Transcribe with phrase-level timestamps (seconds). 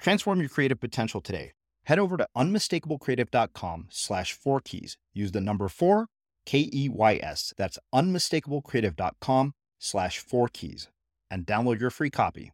[0.00, 1.52] Transform your creative potential today.
[1.84, 4.96] Head over to unmistakablecreative.com slash four keys.
[5.12, 6.06] Use the number four,
[6.46, 7.52] K E Y S.
[7.56, 10.88] That's unmistakablecreative.com slash four keys
[11.30, 12.52] and download your free copy.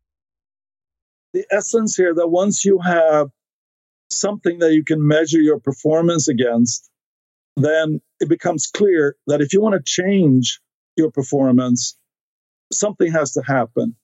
[1.33, 3.29] The essence here that once you have
[4.11, 6.89] something that you can measure your performance against,
[7.57, 10.61] then it becomes clear that if you want to change
[10.97, 11.97] your performance,
[12.73, 13.97] something has to happen.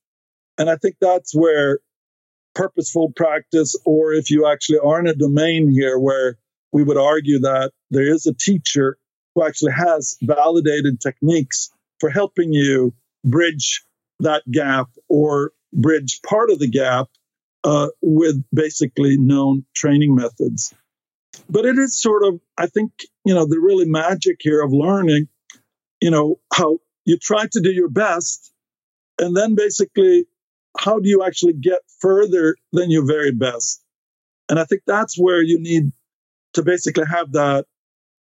[0.59, 1.81] And I think that's where
[2.55, 6.39] purposeful practice, or if you actually are in a domain here where
[6.73, 8.99] we would argue that there is a teacher
[9.35, 12.95] who actually has validated techniques for helping you
[13.25, 13.85] bridge
[14.21, 17.09] that gap or bridge part of the gap
[17.65, 20.75] uh, with basically known training methods.
[21.49, 22.93] But it is sort of, I think,
[23.25, 25.29] you know, the really magic here of learning,
[26.01, 28.53] you know, how you try to do your best
[29.19, 30.27] and then basically
[30.79, 33.83] how do you actually get further than your very best?
[34.49, 35.93] And I think that's where you need
[36.55, 37.67] to basically have that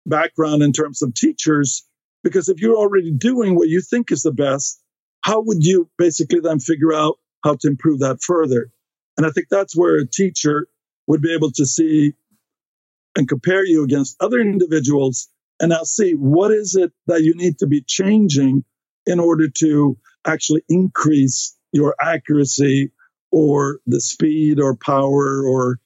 [0.07, 1.87] background in terms of teachers,
[2.23, 4.83] because if you're already doing what you think is the best,
[5.23, 8.71] how would you basically then figure out how to improve that further?
[9.17, 10.69] And I think that's where a teacher
[11.07, 12.15] would be able to see
[13.17, 15.29] and compare you against other individuals
[15.61, 18.65] and now see what is it that you need to be changing
[19.07, 22.93] in order to actually increase your accuracy
[23.31, 25.79] or the speed or power or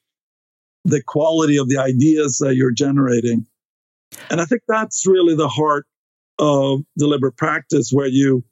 [0.84, 3.46] the quality of the ideas that you're generating.
[4.30, 5.86] And I think that's really the heart
[6.38, 8.44] of deliberate practice where you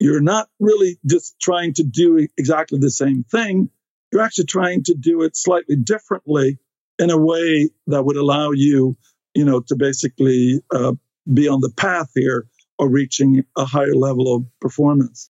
[0.00, 3.70] you're not really just trying to do exactly the same thing.
[4.12, 6.58] You're actually trying to do it slightly differently
[6.98, 8.96] in a way that would allow you,
[9.34, 10.92] you know, to basically uh,
[11.32, 12.46] be on the path here
[12.78, 15.30] of reaching a higher level of performance.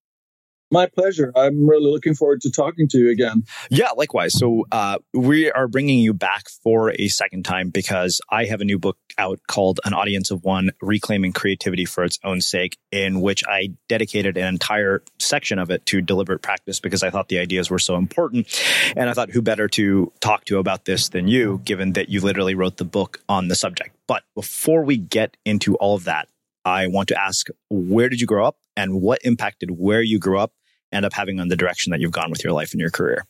[0.71, 1.33] My pleasure.
[1.35, 3.43] I'm really looking forward to talking to you again.
[3.69, 4.33] Yeah, likewise.
[4.37, 8.65] So, uh, we are bringing you back for a second time because I have a
[8.65, 13.19] new book out called An Audience of One Reclaiming Creativity for Its Own Sake, in
[13.19, 17.39] which I dedicated an entire section of it to deliberate practice because I thought the
[17.39, 18.47] ideas were so important.
[18.95, 22.21] And I thought, who better to talk to about this than you, given that you
[22.21, 23.95] literally wrote the book on the subject.
[24.07, 26.29] But before we get into all of that,
[26.63, 30.37] I want to ask where did you grow up and what impacted where you grew
[30.37, 30.53] up
[30.91, 33.25] end up having on the direction that you've gone with your life and your career?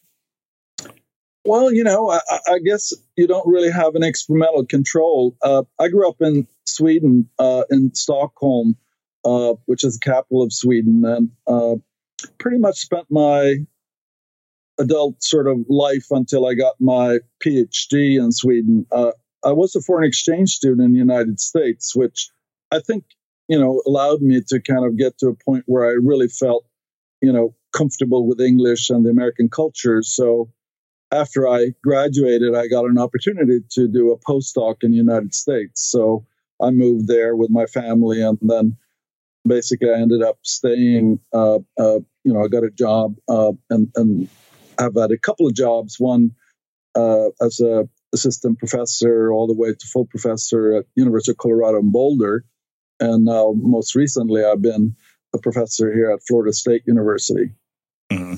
[1.44, 5.36] Well, you know, I, I guess you don't really have an experimental control.
[5.42, 8.76] Uh, I grew up in Sweden, uh, in Stockholm,
[9.26, 11.76] uh, which is the capital of Sweden, and uh,
[12.38, 13.56] pretty much spent my
[14.78, 18.86] adult sort of life until I got my PhD in Sweden.
[18.92, 19.12] Uh,
[19.44, 22.30] I was a foreign exchange student in the United States, which
[22.72, 23.04] I think,
[23.48, 26.66] you know, allowed me to kind of get to a point where I really felt
[27.22, 30.02] you know, comfortable with English and the American culture.
[30.02, 30.50] So
[31.12, 35.82] after I graduated, I got an opportunity to do a postdoc in the United States.
[35.90, 36.26] So
[36.62, 38.78] I moved there with my family, and then
[39.46, 41.20] basically I ended up staying.
[41.34, 44.30] Uh, uh, you know, I got a job, uh, and and
[44.78, 45.96] I've had a couple of jobs.
[46.00, 46.32] One
[46.96, 51.80] uh, as a assistant professor, all the way to full professor at University of Colorado
[51.80, 52.46] in Boulder,
[53.00, 54.96] and now most recently I've been
[55.34, 57.52] a professor here at Florida State University.
[58.12, 58.36] Mm-hmm.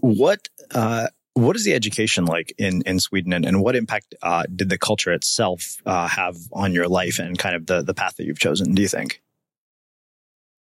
[0.00, 4.44] What uh, what is the education like in in Sweden, and, and what impact uh,
[4.54, 8.16] did the culture itself uh, have on your life and kind of the the path
[8.16, 8.74] that you've chosen?
[8.74, 9.22] Do you think?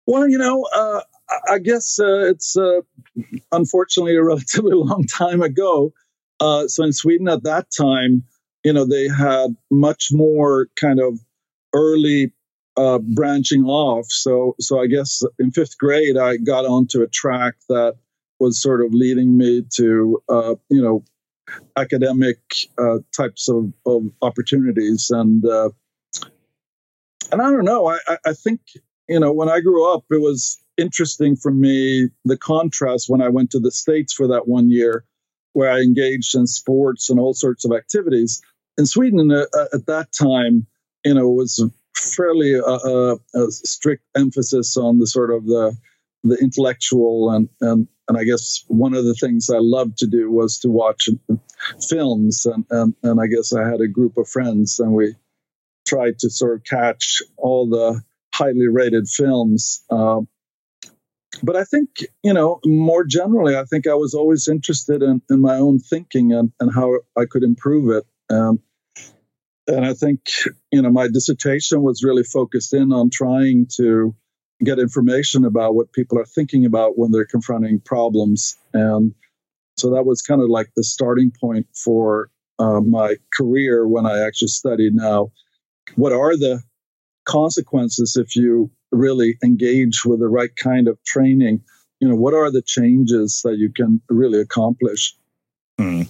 [0.06, 1.02] Well, you know, uh,
[1.50, 2.82] I guess uh, it's uh,
[3.52, 5.94] unfortunately a relatively long time ago.
[6.40, 8.24] so in Sweden at that time,
[8.64, 11.20] you know, they had much more kind of
[11.74, 12.34] early
[12.78, 14.06] uh, branching off.
[14.10, 17.96] So, so I guess in fifth grade, I got onto a track that
[18.40, 21.04] was sort of leading me to, uh, you know,
[21.76, 22.38] academic
[22.78, 25.10] uh, types of, of, opportunities.
[25.10, 25.70] And uh,
[27.32, 27.88] and I don't know.
[27.88, 28.62] I, I think
[29.10, 33.30] you know when I grew up, it was interesting for me the contrast when I
[33.30, 35.06] went to the states for that one year,
[35.54, 38.42] where I engaged in sports and all sorts of activities.
[38.78, 40.68] In Sweden, uh, at that time,
[41.04, 41.64] you know, was
[41.98, 45.76] fairly uh, uh, a strict emphasis on the sort of the
[46.24, 50.32] the intellectual and and and I guess one of the things I loved to do
[50.32, 51.10] was to watch
[51.90, 55.16] films and and and I guess I had a group of friends and we
[55.88, 58.02] tried to sort of catch all the
[58.34, 59.84] highly rated films.
[59.90, 60.22] Uh,
[61.44, 61.90] but I think,
[62.24, 66.34] you know, more generally, I think I was always interested in, in my own thinking
[66.34, 68.06] and, and how I could improve it.
[68.30, 68.60] And
[69.68, 70.22] and I think,
[70.72, 74.16] you know, my dissertation was really focused in on trying to
[74.64, 78.56] get information about what people are thinking about when they're confronting problems.
[78.74, 79.14] And
[79.78, 84.26] So that was kind of like the starting point for uh, my career when I
[84.26, 85.32] actually studied now.
[85.96, 86.62] What are the
[87.26, 91.62] consequences if you really engage with the right kind of training?
[92.00, 95.16] You know, what are the changes that you can really accomplish?
[95.80, 96.10] Mm.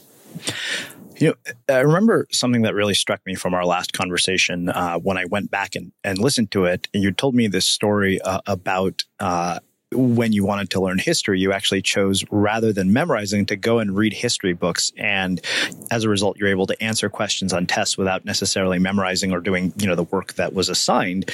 [1.20, 5.18] You know, I remember something that really struck me from our last conversation uh, when
[5.18, 6.88] I went back and, and listened to it.
[6.94, 9.60] And you told me this story uh, about uh,
[9.92, 13.96] when you wanted to learn history, you actually chose rather than memorizing to go and
[13.96, 14.92] read history books.
[14.98, 15.42] And
[15.90, 19.74] as a result, you're able to answer questions on tests without necessarily memorizing or doing,
[19.78, 21.32] you know, the work that was assigned.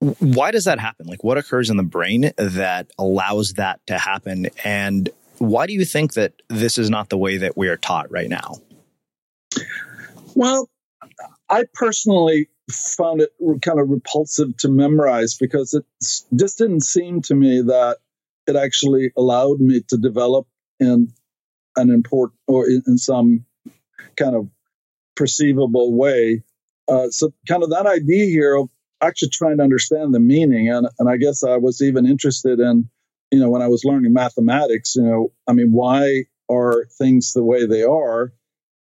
[0.00, 1.06] Why does that happen?
[1.06, 4.48] Like what occurs in the brain that allows that to happen?
[4.64, 5.08] And
[5.38, 8.28] why do you think that this is not the way that we are taught right
[8.28, 8.56] now?
[10.34, 10.68] Well,
[11.48, 13.30] I personally found it
[13.62, 15.84] kind of repulsive to memorize because it
[16.34, 17.98] just didn't seem to me that
[18.46, 20.46] it actually allowed me to develop
[20.80, 21.12] in
[21.76, 23.44] an important or in, some
[24.16, 24.48] kind of
[25.14, 26.42] perceivable way.
[26.88, 28.68] Uh, so, kind of that idea here of
[29.02, 32.88] actually trying to understand the meaning, and and I guess I was even interested in,
[33.30, 37.44] you know, when I was learning mathematics, you know, I mean, why are things the
[37.44, 38.32] way they are?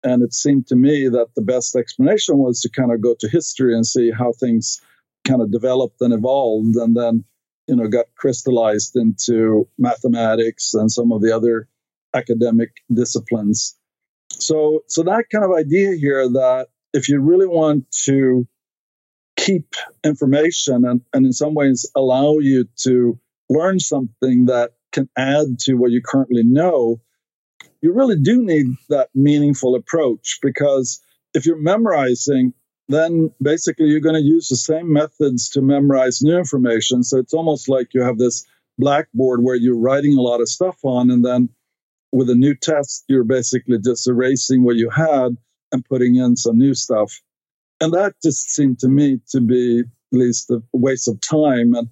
[0.04, 3.28] And it seemed to me that the best explanation was to kind of go to
[3.28, 4.80] history and see how things
[5.26, 7.25] kind of developed and evolved and then,
[7.68, 11.68] you know, got crystallized into mathematics and some of the other
[12.14, 13.76] academic disciplines.
[14.32, 18.47] So, so that kind of idea here that if you really want to
[19.37, 23.18] keep information and, and in some ways allow you to
[23.49, 27.00] learn something that can add to what you currently know,
[27.83, 31.01] you really do need that meaningful approach because
[31.35, 32.55] if you're memorizing,
[32.89, 37.03] then basically you're going to use the same methods to memorize new information.
[37.03, 38.47] So it's almost like you have this
[38.79, 41.49] blackboard where you're writing a lot of stuff on, and then
[42.12, 45.37] with a new test, you're basically just erasing what you had
[45.73, 47.21] and putting in some new stuff.
[47.81, 51.89] And that just seemed to me to be at least a waste of time and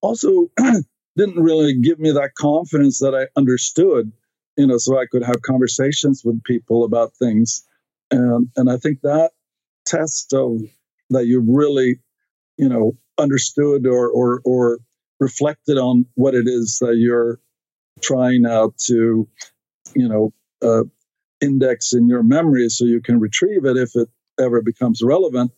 [0.00, 0.50] also
[1.16, 4.12] didn't really give me that confidence that I understood
[4.56, 7.64] you know, so I could have conversations with people about things.
[8.10, 9.32] And and I think that
[9.84, 10.60] test of
[11.10, 12.00] that you really,
[12.56, 14.78] you know, understood or or or
[15.20, 17.40] reflected on what it is that you're
[18.00, 19.28] trying now to,
[19.94, 20.32] you know,
[20.62, 20.84] uh,
[21.40, 24.08] index in your memory so you can retrieve it if it
[24.38, 25.52] ever becomes relevant.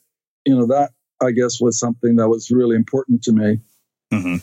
[0.44, 3.58] You know, that I guess was something that was really important to me.
[4.12, 4.36] Mm-hmm.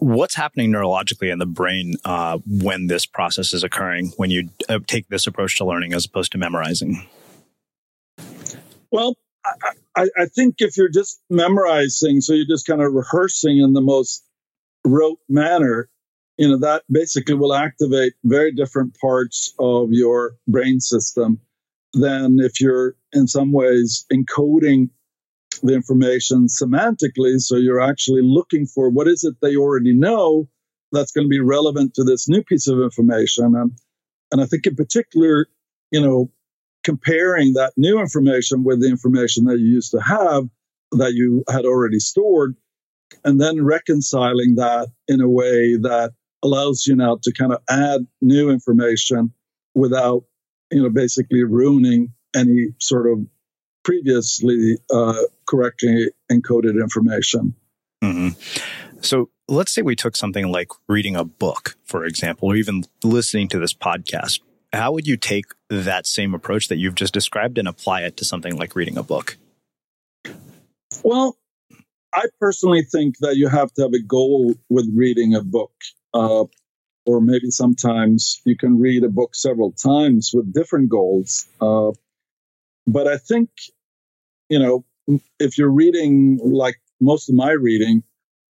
[0.00, 4.80] What's happening neurologically in the brain uh, when this process is occurring, when you uh,
[4.86, 7.06] take this approach to learning as opposed to memorizing?
[8.90, 9.16] Well,
[9.96, 13.80] I, I, think if you're just memorizing, so you're just kind of rehearsing in the
[13.80, 14.24] most
[14.84, 15.88] rote manner,
[16.36, 21.40] you know, that basically will activate very different parts of your brain system
[21.94, 24.90] than if you're in some ways encoding
[25.62, 27.38] the information semantically.
[27.40, 30.48] So you're actually looking for what is it they already know
[30.92, 33.54] that's going to be relevant to this new piece of information.
[33.54, 33.72] And,
[34.32, 35.46] and I think in particular,
[35.90, 36.30] you know,
[36.84, 40.44] comparing that new information with the information that you used to have
[40.92, 42.56] that you had already stored,
[43.24, 46.12] and then reconciling that in a way that
[46.42, 49.32] allows you now to kind of add new information
[49.74, 50.22] without,
[50.70, 53.18] you know, basically ruining any sort of
[53.88, 57.54] previously uh, correctly encoded information.
[58.04, 58.28] Mm-hmm.
[59.00, 63.48] So let's say we took something like reading a book, for example, or even listening
[63.48, 64.40] to this podcast.
[64.74, 68.26] How would you take that same approach that you've just described and apply it to
[68.26, 69.38] something like reading a book?
[71.02, 71.38] Well,
[72.12, 75.72] I personally think that you have to have a goal with reading a book.
[76.12, 76.44] Uh,
[77.06, 81.46] or maybe sometimes you can read a book several times with different goals.
[81.58, 81.92] Uh,
[82.86, 83.48] but I think
[84.48, 84.84] you know,
[85.38, 88.02] if you're reading like most of my reading,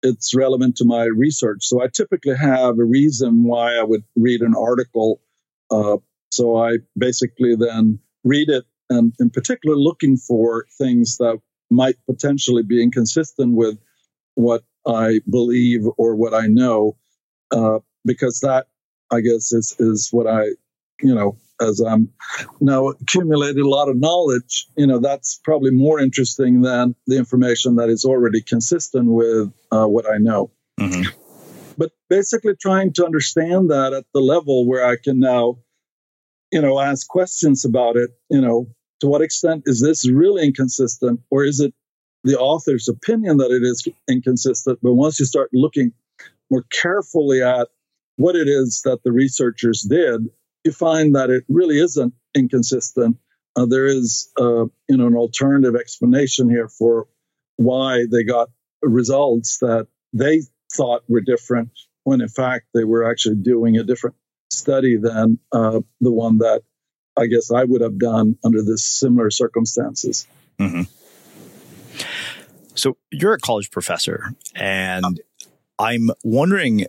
[0.03, 1.65] it's relevant to my research.
[1.65, 5.21] So I typically have a reason why I would read an article.
[5.69, 5.97] Uh,
[6.31, 12.63] so I basically then read it and in particular looking for things that might potentially
[12.63, 13.79] be inconsistent with
[14.35, 16.97] what I believe or what I know,
[17.51, 18.67] uh, because that
[19.11, 20.43] I guess is is what I
[21.01, 22.09] you know as I'm
[22.59, 27.75] now accumulated a lot of knowledge, you know, that's probably more interesting than the information
[27.75, 30.51] that is already consistent with uh, what I know.
[30.79, 31.09] Mm-hmm.
[31.77, 35.59] But basically, trying to understand that at the level where I can now,
[36.51, 38.67] you know, ask questions about it, you know,
[38.99, 41.73] to what extent is this really inconsistent or is it
[42.23, 44.79] the author's opinion that it is inconsistent?
[44.81, 45.91] But once you start looking
[46.49, 47.69] more carefully at
[48.17, 50.29] what it is that the researchers did
[50.63, 53.17] you find that it really isn't inconsistent.
[53.55, 57.07] Uh, there is, uh, you know, an alternative explanation here for
[57.57, 58.49] why they got
[58.81, 60.41] results that they
[60.73, 61.71] thought were different
[62.03, 64.15] when in fact they were actually doing a different
[64.51, 66.63] study than uh, the one that
[67.17, 70.27] I guess I would have done under this similar circumstances.
[70.59, 70.83] Mm-hmm.
[72.73, 75.21] So you're a college professor, and
[75.77, 76.85] I'm wondering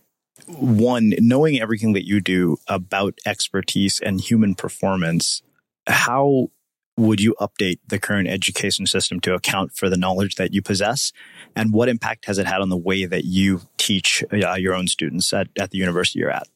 [0.47, 5.43] one, knowing everything that you do about expertise and human performance,
[5.87, 6.49] how
[6.97, 11.13] would you update the current education system to account for the knowledge that you possess?
[11.57, 14.89] And what impact has it had on the way that you teach uh, your own
[14.89, 16.49] students at, at the university you're at?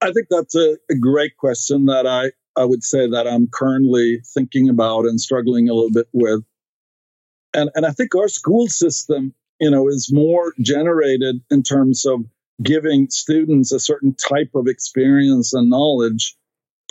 [0.00, 4.20] I think that's a, a, great question that I, I would say that I'm currently
[4.34, 6.44] thinking about and struggling a little bit with.
[7.54, 12.24] And, and I think our school system, you know, is more generated in terms of
[12.62, 16.36] giving students a certain type of experience and knowledge.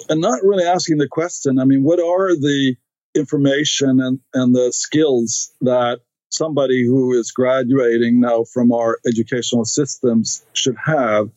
[0.09, 2.75] And not really asking the question i mean what are the
[3.15, 10.45] information and, and the skills that somebody who is graduating now from our educational systems
[10.51, 11.29] should have?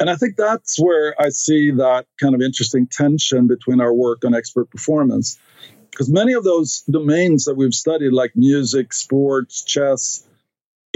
[0.00, 4.24] And i think that's where i see that kind of interesting tension between our work
[4.24, 5.38] on expert performance.
[5.90, 10.26] Because many of those domains that we've studied like music sports chess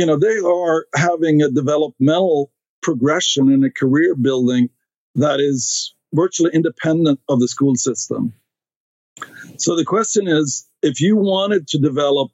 [0.00, 2.50] you know they are having a developmental
[2.82, 4.70] progression and a career building
[5.14, 8.32] that is virtually independent of the school system.
[9.58, 12.30] So the question is, if you wanted to develop,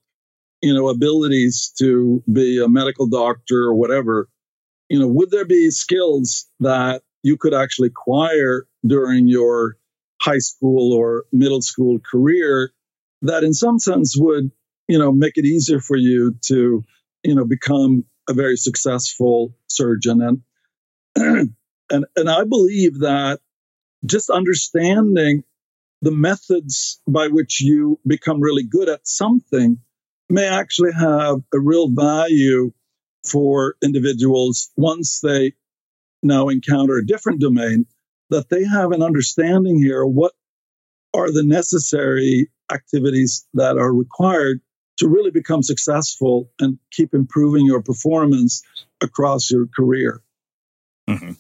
[0.63, 4.29] you know, abilities to be a medical doctor or whatever,
[4.89, 9.77] you know, would there be skills that you could actually acquire during your
[10.23, 12.71] high school or middle school career
[13.23, 14.53] that in some sense would,
[14.87, 16.85] you know, make it easier for you to,
[17.27, 20.23] you know, become a very successful surgeon.
[21.17, 21.51] And
[21.91, 23.41] and and I believe that
[24.05, 25.43] just understanding
[26.03, 29.79] the methods by which you become really good at something
[30.29, 32.73] may actually have a real value
[33.25, 35.53] for individuals once they
[36.23, 37.87] now encounter a different domain
[38.31, 40.33] that they have an understanding here what
[41.15, 44.61] are the necessary activities that are required
[44.99, 48.63] to really become successful and keep improving your performance
[49.01, 50.23] across your career.
[51.09, 51.33] Mm-hmm.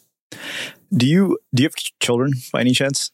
[0.96, 3.10] Do you do you have children by any chance?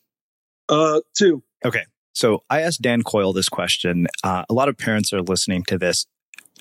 [0.68, 1.42] Uh, two.
[1.64, 1.84] Okay.
[2.14, 4.06] So I asked Dan Coyle this question.
[4.22, 6.06] Uh, a lot of parents are listening to this.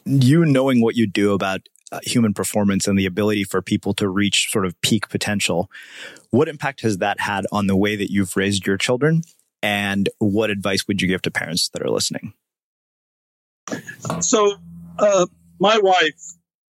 [0.06, 4.08] You knowing what you do about uh, human performance and the ability for people to
[4.08, 5.70] reach sort of peak potential,
[6.30, 9.22] what impact has that had on the way that you've raised your children?
[9.62, 12.34] And what advice would you give to parents that are listening?
[14.22, 14.54] So,
[15.00, 15.26] uh,
[15.60, 16.22] my wife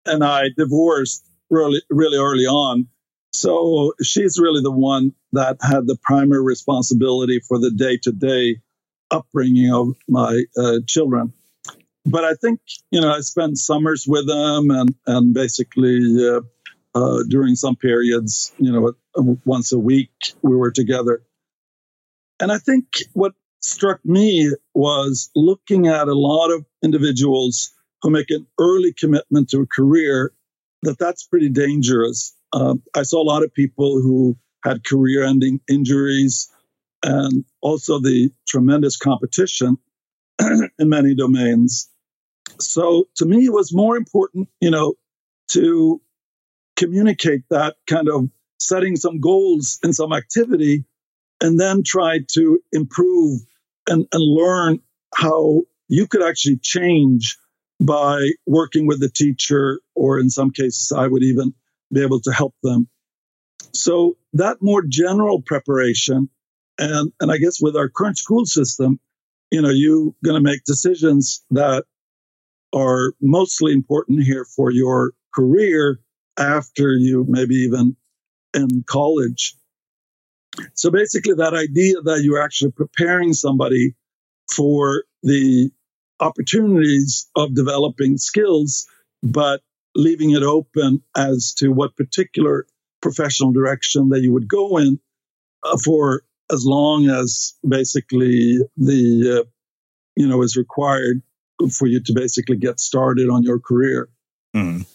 [0.06, 2.88] and I divorced really, really early on.
[3.34, 8.58] So she's really the one that had the primary responsibility for the day to day
[9.10, 11.34] upbringing of my uh, children.
[12.06, 16.42] But I think, you know, I spent summers with them and, and basically uh,
[16.96, 18.94] uh, during some periods, you know,
[19.46, 21.22] once a week we were together.
[22.40, 27.72] And I think what struck me was looking at a lot of individuals
[28.02, 30.34] who make an early commitment to a career
[30.84, 35.60] that that's pretty dangerous um, I saw a lot of people who had career ending
[35.70, 36.52] injuries
[37.04, 39.78] and also the tremendous competition
[40.40, 41.90] in many domains.
[42.60, 44.96] So to me, it was more important, you know,
[45.50, 46.02] to
[46.76, 50.84] communicate that kind of setting some goals in some activity
[51.42, 53.40] and then try to improve
[53.88, 54.80] and, and learn
[55.14, 57.38] how you could actually change
[57.80, 61.54] by working with the teacher, or in some cases, I would even
[61.92, 62.88] be able to help them.
[63.74, 66.30] So that more general preparation,
[66.78, 69.00] and and I guess with our current school system,
[69.50, 71.86] you know, you're going to make decisions that
[72.74, 76.00] are mostly important here for your career
[76.38, 77.96] after you maybe even
[78.54, 79.56] in college.
[80.74, 83.96] So basically, that idea that you're actually preparing somebody
[84.54, 85.72] for the
[86.20, 88.88] opportunities of developing skills,
[89.24, 89.62] but
[89.96, 92.66] leaving it open as to what particular
[93.02, 95.00] professional direction that you would go in
[95.64, 99.50] uh, for as long as basically the uh,
[100.16, 101.22] you know is required
[101.78, 104.10] for you to basically get started on your career.
[104.56, 104.86] Mm.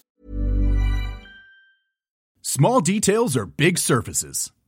[2.42, 4.52] Small details are big surfaces.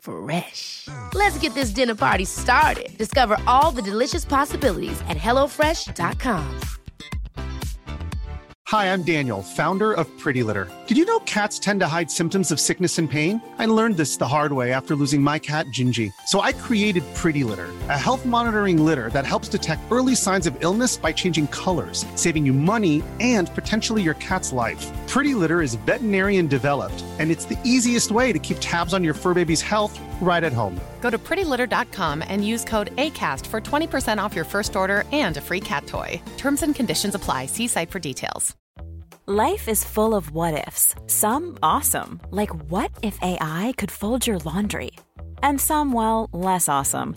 [0.00, 0.88] Fresh.
[1.14, 2.96] Let's get this dinner party started.
[2.98, 6.60] Discover all the delicious possibilities at hellofresh.com.
[8.70, 10.70] Hi, I'm Daniel, founder of Pretty Litter.
[10.86, 13.42] Did you know cats tend to hide symptoms of sickness and pain?
[13.58, 16.12] I learned this the hard way after losing my cat, Gingy.
[16.26, 20.56] So I created Pretty Litter, a health monitoring litter that helps detect early signs of
[20.62, 24.86] illness by changing colors, saving you money and potentially your cat's life.
[25.10, 29.12] Pretty Litter is veterinarian developed, and it's the easiest way to keep tabs on your
[29.12, 30.80] fur baby's health right at home.
[31.00, 35.40] Go to prettylitter.com and use code ACAST for 20% off your first order and a
[35.40, 36.22] free cat toy.
[36.36, 37.46] Terms and conditions apply.
[37.46, 38.54] See site for details.
[39.26, 40.94] Life is full of what ifs.
[41.08, 44.92] Some awesome, like what if AI could fold your laundry?
[45.42, 47.16] And some, well, less awesome,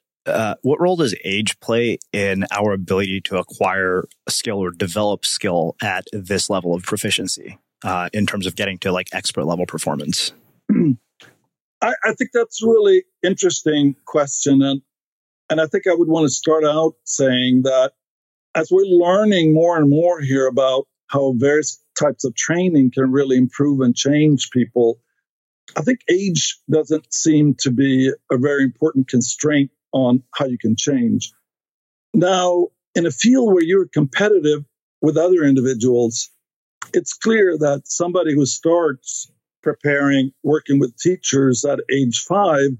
[0.25, 5.75] uh, what role does age play in our ability to acquire skill or develop skill
[5.81, 10.33] at this level of proficiency uh, in terms of getting to like expert level performance?
[11.81, 14.81] I, I think that's a really interesting question, and
[15.49, 17.93] and I think I would want to start out saying that
[18.55, 23.37] as we're learning more and more here about how various types of training can really
[23.37, 24.99] improve and change people,
[25.75, 30.75] I think age doesn't seem to be a very important constraint on how you can
[30.77, 31.31] change.
[32.13, 34.63] Now, in a field where you're competitive
[35.01, 36.29] with other individuals,
[36.93, 39.31] it's clear that somebody who starts
[39.63, 42.71] preparing, working with teachers at age five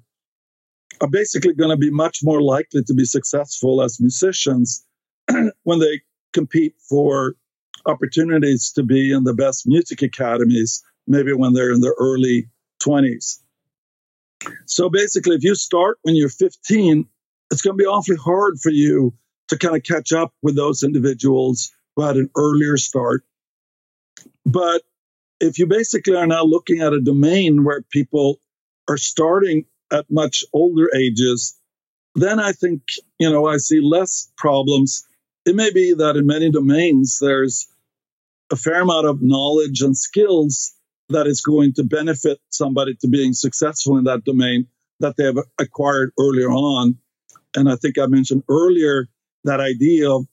[0.99, 4.85] are basically going to be much more likely to be successful as musicians
[5.63, 6.01] when they
[6.33, 7.35] compete for
[7.85, 12.49] opportunities to be in the best music academies, maybe when they're in their early
[12.83, 13.39] 20s.
[14.65, 17.05] So basically, if you start when you're 15,
[17.51, 19.13] it's going to be awfully hard for you
[19.49, 23.23] to kind of catch up with those individuals who had an earlier start.
[24.45, 24.81] But
[25.39, 28.39] if you basically are now looking at a domain where people
[28.89, 31.57] are starting at much older ages,
[32.15, 32.81] then I think,
[33.19, 35.05] you know, I see less problems.
[35.45, 37.67] It may be that in many domains, there's
[38.51, 40.73] a fair amount of knowledge and skills
[41.11, 44.67] that is going to benefit somebody to being successful in that domain
[44.99, 46.97] that they have acquired earlier on.
[47.55, 49.09] And I think I mentioned earlier
[49.43, 50.25] that idea of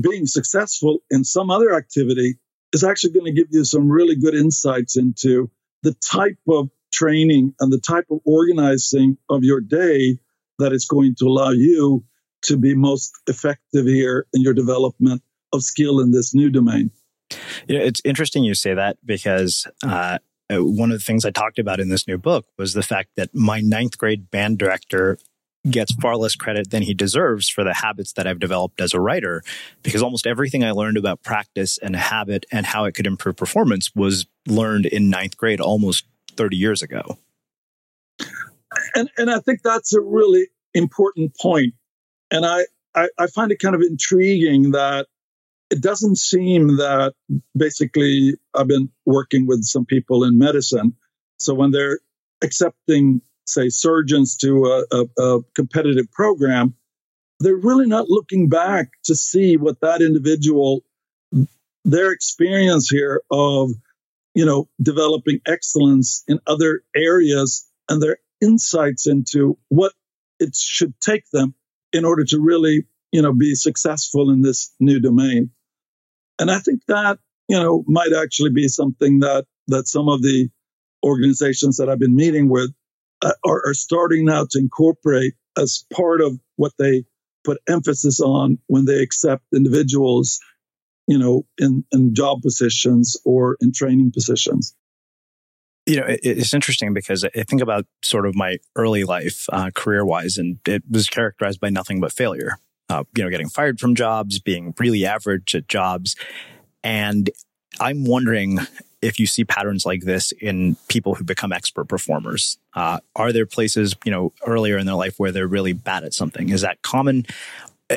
[0.00, 2.34] being successful in some other activity
[2.72, 5.50] is actually going to give you some really good insights into
[5.82, 10.18] the type of training and the type of organizing of your day
[10.58, 12.04] that is going to allow you
[12.42, 16.90] to be most effective here in your development of skill in this new domain.
[17.68, 20.18] You know, it's interesting you say that because uh,
[20.50, 23.34] one of the things I talked about in this new book was the fact that
[23.34, 25.18] my ninth grade band director
[25.70, 29.00] gets far less credit than he deserves for the habits that I've developed as a
[29.00, 29.42] writer
[29.82, 33.90] because almost everything I learned about practice and habit and how it could improve performance
[33.94, 36.04] was learned in ninth grade almost
[36.36, 37.18] 30 years ago.
[38.94, 41.74] And, and I think that's a really important point.
[42.30, 45.06] And I, I, I find it kind of intriguing that
[45.70, 47.14] it doesn't seem that
[47.56, 50.94] basically I've been working with some people in medicine.
[51.38, 52.00] So when they're
[52.42, 56.74] accepting, say, surgeons to a, a, a competitive program,
[57.40, 60.84] they're really not looking back to see what that individual,
[61.84, 63.70] their experience here of,
[64.34, 69.92] you know, developing excellence in other areas and their insights into what
[70.38, 71.54] it should take them
[71.92, 75.50] in order to really you know, be successful in this new domain.
[76.40, 80.48] And I think that, you know, might actually be something that, that some of the
[81.06, 82.72] organizations that I've been meeting with
[83.22, 87.04] uh, are, are starting now to incorporate as part of what they
[87.44, 90.40] put emphasis on when they accept individuals,
[91.06, 94.74] you know, in, in job positions or in training positions.
[95.86, 100.04] You know, it's interesting because I think about sort of my early life, uh, career
[100.04, 102.58] wise, and it was characterized by nothing but failure
[102.94, 106.14] uh, you know, getting fired from jobs, being really average at jobs.
[106.82, 107.30] And
[107.80, 108.60] I'm wondering
[109.02, 112.56] if you see patterns like this in people who become expert performers.
[112.74, 116.14] Uh, are there places, you know, earlier in their life where they're really bad at
[116.14, 116.50] something?
[116.50, 117.26] Is that common?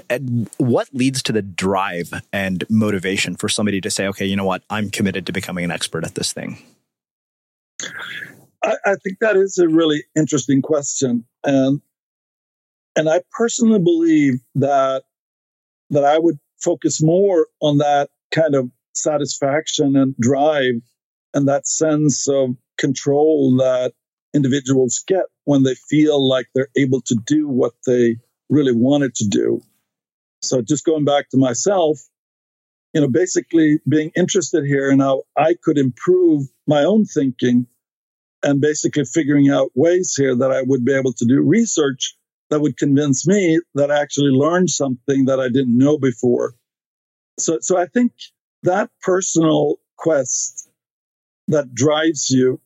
[0.10, 4.46] And what leads to the drive and motivation for somebody to say, okay, you know
[4.46, 6.58] what, I'm committed to becoming an expert at this thing?
[8.64, 11.24] I, I think that is a really interesting question.
[11.46, 11.82] And
[12.98, 15.04] and I personally believe that
[15.92, 20.82] that I would focus more on that kind of satisfaction and drive
[21.34, 23.94] and that sense of control that
[24.34, 28.18] individuals get when they feel like they're able to do what they
[28.50, 29.62] really wanted to do.
[30.42, 32.00] So just going back to myself,
[32.94, 37.68] you know, basically being interested here and how I could improve my own thinking
[38.44, 42.17] and basically figuring out ways here that I would be able to do research
[42.50, 46.54] that would convince me that I actually learned something that I didn't know before.
[47.40, 48.14] So, so I think
[48.64, 50.70] that personal quest
[51.48, 52.60] that drives you,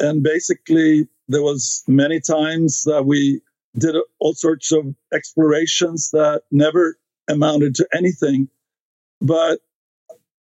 [0.00, 3.40] and basically there was many times that we
[3.78, 6.96] did all sorts of explorations that never
[7.28, 8.48] amounted to anything,
[9.20, 9.60] but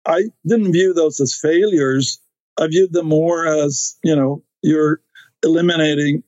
[0.06, 2.20] I didn't view those as failures.
[2.60, 5.02] I viewed them more as, you know, you're
[5.44, 6.24] eliminating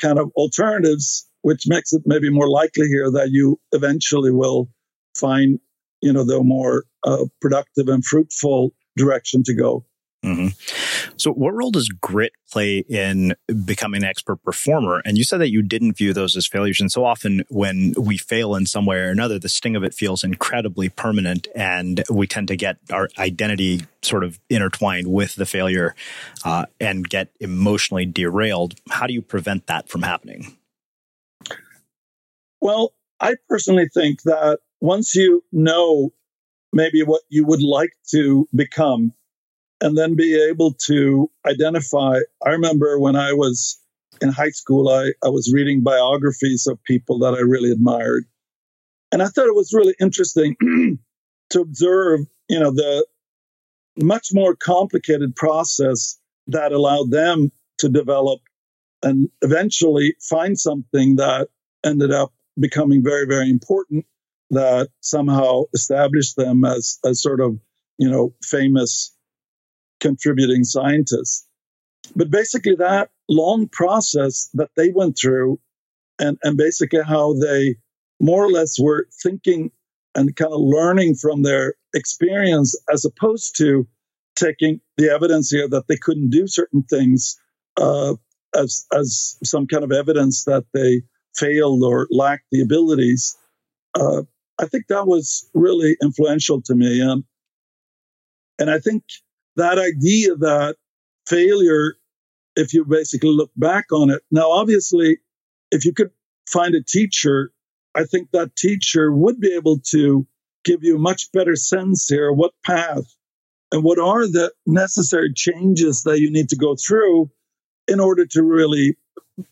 [0.00, 4.68] kind of alternatives which makes it maybe more likely here that you eventually will
[5.14, 5.60] find,
[6.02, 9.84] you know, the more uh, productive and fruitful direction to go.
[10.24, 10.48] Mm-hmm.
[11.16, 15.00] So, what role does grit play in becoming an expert performer?
[15.04, 16.80] And you said that you didn't view those as failures.
[16.80, 19.94] And so often, when we fail in some way or another, the sting of it
[19.94, 25.46] feels incredibly permanent, and we tend to get our identity sort of intertwined with the
[25.46, 25.94] failure
[26.44, 28.74] uh, and get emotionally derailed.
[28.90, 30.56] How do you prevent that from happening?
[32.66, 36.10] Well, I personally think that once you know
[36.72, 39.12] maybe what you would like to become,
[39.80, 42.18] and then be able to identify.
[42.44, 43.80] I remember when I was
[44.20, 48.24] in high school, I, I was reading biographies of people that I really admired.
[49.12, 50.56] And I thought it was really interesting
[51.50, 53.06] to observe, you know, the
[53.96, 58.40] much more complicated process that allowed them to develop
[59.04, 61.46] and eventually find something that
[61.84, 64.06] ended up becoming very, very important
[64.50, 67.58] that somehow established them as, as sort of,
[67.98, 69.14] you know, famous
[70.00, 71.46] contributing scientists.
[72.14, 75.58] But basically that long process that they went through
[76.18, 77.76] and, and basically how they
[78.20, 79.70] more or less were thinking
[80.14, 83.86] and kind of learning from their experience as opposed to
[84.34, 87.38] taking the evidence here that they couldn't do certain things
[87.76, 88.14] uh,
[88.54, 91.02] as as some kind of evidence that they
[91.36, 93.36] failed or lacked the abilities.
[93.94, 94.22] Uh,
[94.58, 97.00] I think that was really influential to me.
[97.00, 97.24] And,
[98.58, 99.04] and I think
[99.56, 100.76] that idea that
[101.26, 101.96] failure,
[102.54, 105.18] if you basically look back on it, now, obviously,
[105.70, 106.10] if you could
[106.48, 107.52] find a teacher,
[107.94, 110.26] I think that teacher would be able to
[110.64, 113.04] give you a much better sense here what path
[113.72, 117.30] and what are the necessary changes that you need to go through
[117.88, 118.96] in order to really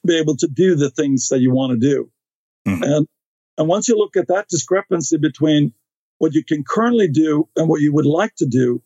[0.06, 2.10] be able to do the things that you want to do.
[2.66, 2.82] Mm-hmm.
[2.82, 3.06] And
[3.56, 5.72] And once you look at that discrepancy between
[6.18, 8.82] what you can currently do and what you would like to do,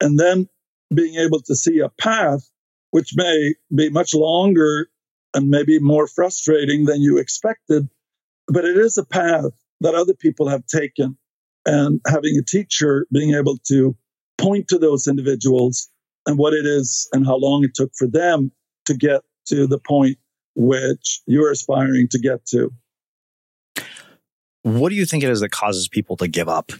[0.00, 0.48] and then
[0.92, 2.48] being able to see a path
[2.90, 4.88] which may be much longer
[5.34, 7.88] and maybe more frustrating than you expected,
[8.48, 11.16] but it is a path that other people have taken.
[11.64, 13.96] And having a teacher being able to
[14.36, 15.88] point to those individuals
[16.26, 18.52] and what it is and how long it took for them
[18.86, 20.18] to get to the point
[20.54, 22.72] which you're aspiring to get to.
[24.62, 26.72] What do you think it is that causes people to give up?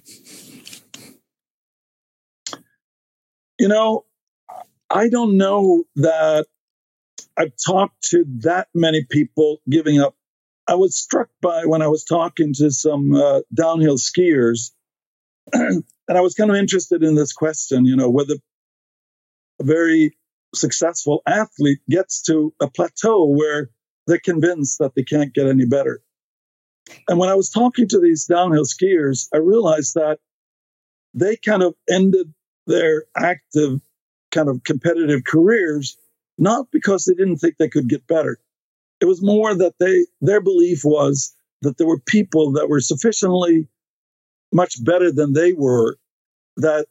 [3.58, 4.04] You know,
[4.90, 6.46] I don't know that
[7.36, 10.14] I've talked to that many people giving up.
[10.68, 14.70] I was struck by when I was talking to some uh, downhill skiers,
[15.52, 18.34] and I was kind of interested in this question, you know, whether
[19.60, 20.16] a very
[20.54, 23.70] successful athlete gets to a plateau where
[24.06, 26.02] they're convinced that they can't get any better.
[27.08, 30.18] And when I was talking to these downhill skiers, I realized that
[31.14, 32.32] they kind of ended
[32.66, 33.80] their active
[34.30, 35.96] kind of competitive careers
[36.38, 38.38] not because they didn't think they could get better.
[39.00, 43.68] It was more that they their belief was that there were people that were sufficiently
[44.52, 45.98] much better than they were
[46.56, 46.86] that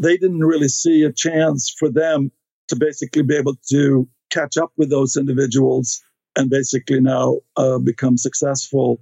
[0.00, 2.30] they didn't really see a chance for them
[2.68, 6.02] to basically be able to catch up with those individuals
[6.36, 9.00] and basically now uh, become successful.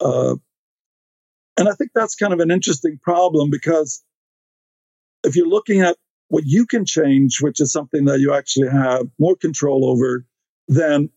[0.00, 0.36] Uh,
[1.56, 4.02] and I think that's kind of an interesting problem because
[5.22, 5.96] if you're looking at
[6.28, 10.26] what you can change, which is something that you actually have more control over
[10.68, 11.10] than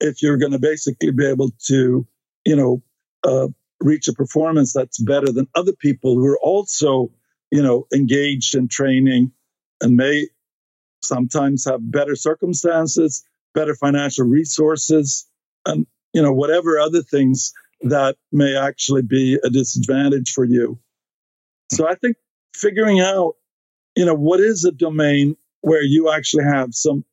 [0.00, 2.06] if you're going to basically be able to,
[2.44, 2.82] you know,
[3.24, 3.48] uh,
[3.80, 7.10] reach a performance that's better than other people who are also,
[7.50, 9.32] you know, engaged in training
[9.80, 10.28] and may
[11.02, 15.26] sometimes have better circumstances, better financial resources,
[15.66, 20.78] and, you know, whatever other things that may actually be a disadvantage for you.
[21.72, 22.16] So I think
[22.54, 23.34] figuring out
[23.96, 27.04] you know, what is a domain where you actually have some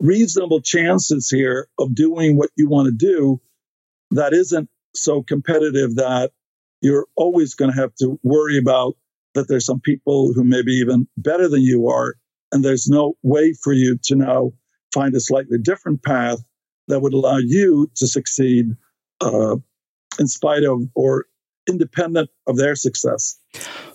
[0.00, 3.40] reasonable chances here of doing what you want to do
[4.10, 6.32] that isn't so competitive that
[6.80, 8.96] you're always going to have to worry about
[9.34, 12.14] that there's some people who may be even better than you are.
[12.54, 14.52] And there's no way for you to now
[14.94, 16.38] find a slightly different path
[16.88, 18.66] that would allow you to succeed
[19.20, 19.56] uh,
[20.18, 21.26] in spite of or
[21.68, 23.38] independent of their success.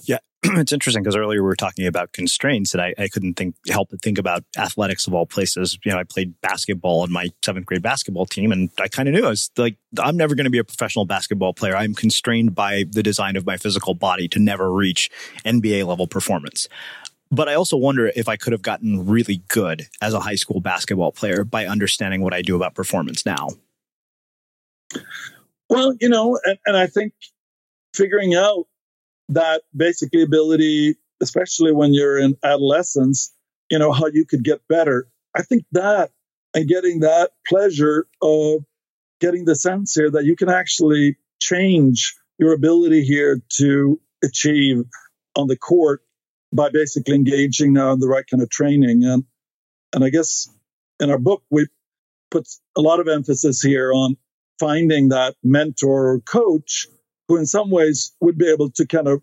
[0.03, 3.55] Yeah, it's interesting because earlier we were talking about constraints, and I, I, couldn't think
[3.69, 5.77] help but think about athletics of all places.
[5.83, 9.15] You know, I played basketball on my seventh grade basketball team, and I kind of
[9.15, 11.75] knew I was like, I'm never going to be a professional basketball player.
[11.75, 15.09] I'm constrained by the design of my physical body to never reach
[15.45, 16.67] NBA level performance.
[17.31, 20.61] But I also wonder if I could have gotten really good as a high school
[20.61, 23.49] basketball player by understanding what I do about performance now.
[25.69, 27.13] Well, you know, and, and I think
[27.93, 28.65] figuring out
[29.29, 33.31] that basically ability, especially when you're in adolescence,
[33.69, 35.07] you know, how you could get better.
[35.35, 36.09] I think that
[36.55, 38.63] and getting that pleasure of
[39.19, 44.83] getting the sense here that you can actually change your ability here to achieve
[45.35, 46.01] on the court
[46.51, 49.03] by basically engaging now in the right kind of training.
[49.03, 49.23] And
[49.93, 50.49] and I guess
[50.99, 51.67] in our book we
[52.31, 54.15] put a lot of emphasis here on
[54.59, 56.87] finding that mentor or coach
[57.27, 59.21] who in some ways would be able to kind of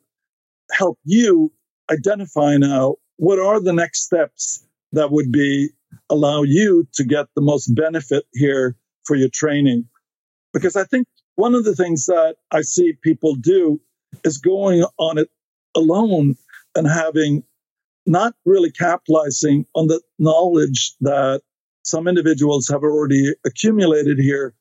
[0.73, 1.53] help you
[1.91, 5.71] identify now what are the next steps that would be
[6.11, 9.89] allow you to get the most benefit here for your training.
[10.53, 13.81] Because I think one of the things that I see people do
[14.25, 15.29] is going on it
[15.75, 16.37] alone
[16.77, 17.43] and having
[18.07, 21.43] not really capitalizing on the knowledge that
[21.85, 24.55] some individuals have already accumulated here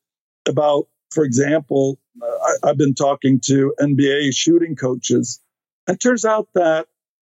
[0.47, 5.41] about, for example, I, have been talking to NBA shooting coaches.
[5.87, 6.87] And turns out that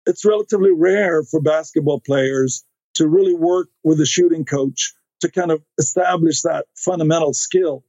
[0.06, 2.64] it's relatively rare for basketball players
[2.96, 7.84] to really work with a shooting coach to kind of establish that fundamental skill.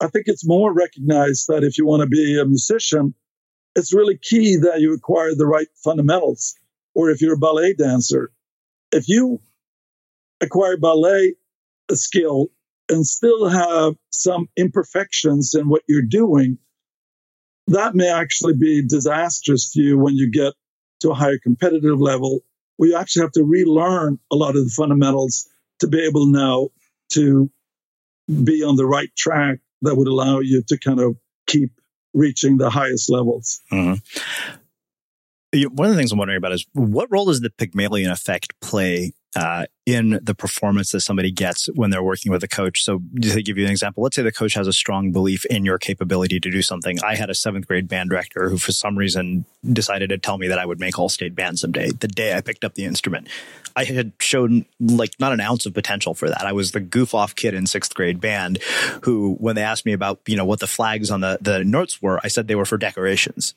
[0.00, 3.14] I think it's more recognized that if you want to be a musician,
[3.76, 6.56] it's really key that you acquire the right fundamentals.
[6.94, 8.32] Or if you're a ballet dancer,
[8.90, 9.40] if you
[10.40, 11.34] acquire ballet
[11.92, 12.48] skill
[12.88, 16.58] and still have some imperfections in what you're doing,
[17.68, 20.54] that may actually be disastrous to you when you get
[21.00, 22.40] to a higher competitive level
[22.76, 25.48] where you actually have to relearn a lot of the fundamentals
[25.80, 26.68] to be able now
[27.10, 27.50] to
[28.42, 31.16] be on the right track that would allow you to kind of
[31.46, 31.70] keep
[32.16, 33.60] reaching the highest levels.
[33.70, 34.00] Mm-hmm.
[35.74, 39.12] One of the things I'm wondering about is what role does the Pygmalion effect play
[39.34, 42.82] uh, in the performance that somebody gets when they're working with a coach.
[42.82, 45.64] So to give you an example, let's say the coach has a strong belief in
[45.64, 46.98] your capability to do something.
[47.04, 50.48] I had a seventh grade band director who for some reason decided to tell me
[50.48, 51.90] that I would make all state band someday.
[51.90, 53.28] The day I picked up the instrument,
[53.74, 56.46] I had shown like not an ounce of potential for that.
[56.46, 58.58] I was the goof off kid in sixth grade band
[59.02, 62.00] who, when they asked me about, you know, what the flags on the, the notes
[62.00, 63.54] were, I said they were for decorations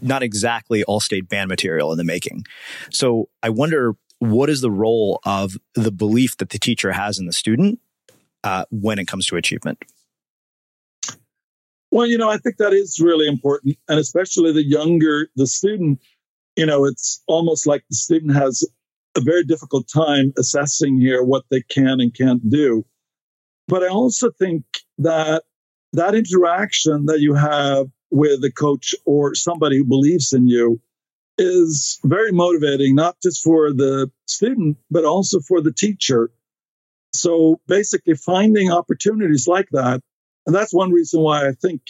[0.00, 2.46] not exactly all state band material in the making.
[2.90, 7.26] So I wonder what is the role of the belief that the teacher has in
[7.26, 7.80] the student
[8.44, 9.78] uh, when it comes to achievement?
[11.90, 13.78] Well, you know, I think that is really important.
[13.88, 16.00] And especially the younger the student,
[16.56, 18.66] you know, it's almost like the student has
[19.16, 22.84] a very difficult time assessing here what they can and can't do.
[23.68, 24.64] But I also think
[24.98, 25.44] that
[25.92, 30.80] that interaction that you have with a coach or somebody who believes in you
[31.38, 36.30] is very motivating, not just for the student, but also for the teacher.
[37.12, 40.02] So basically, finding opportunities like that.
[40.46, 41.82] And that's one reason why I think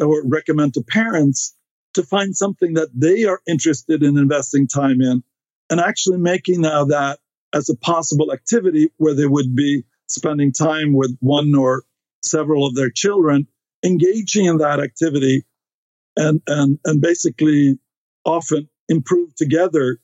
[0.00, 1.54] I would recommend to parents
[1.94, 5.22] to find something that they are interested in investing time in
[5.70, 7.18] and actually making now that
[7.54, 11.82] as a possible activity where they would be spending time with one or
[12.22, 13.46] several of their children,
[13.84, 15.44] engaging in that activity
[16.16, 17.78] and, and, and basically
[18.28, 19.98] often improve together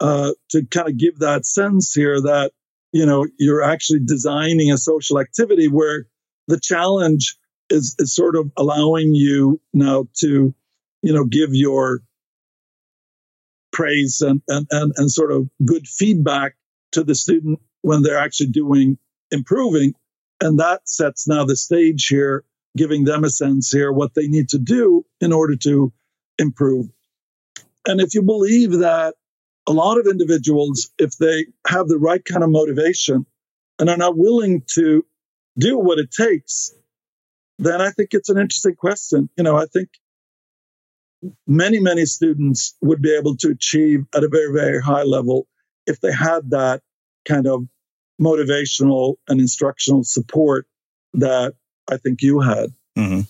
[0.00, 2.52] uh, to kind of give that sense here that
[2.92, 6.06] you know you're actually designing a social activity where
[6.46, 7.36] the challenge
[7.70, 10.54] is, is sort of allowing you now to
[11.02, 12.00] you know give your
[13.72, 16.54] praise and, and, and, and sort of good feedback
[16.92, 18.98] to the student when they're actually doing
[19.30, 19.92] improving.
[20.40, 22.44] And that sets now the stage here
[22.76, 25.92] giving them a sense here what they need to do in order to
[26.38, 26.86] improve
[27.86, 29.14] and if you believe that
[29.66, 33.26] a lot of individuals, if they have the right kind of motivation
[33.78, 35.04] and are not willing to
[35.58, 36.72] do what it takes,
[37.58, 39.28] then I think it's an interesting question.
[39.36, 39.88] You know, I think
[41.46, 45.46] many, many students would be able to achieve at a very, very high level
[45.86, 46.82] if they had that
[47.26, 47.64] kind of
[48.20, 50.66] motivational and instructional support
[51.14, 51.54] that
[51.90, 52.70] I think you had.
[52.96, 53.20] Mm-hmm.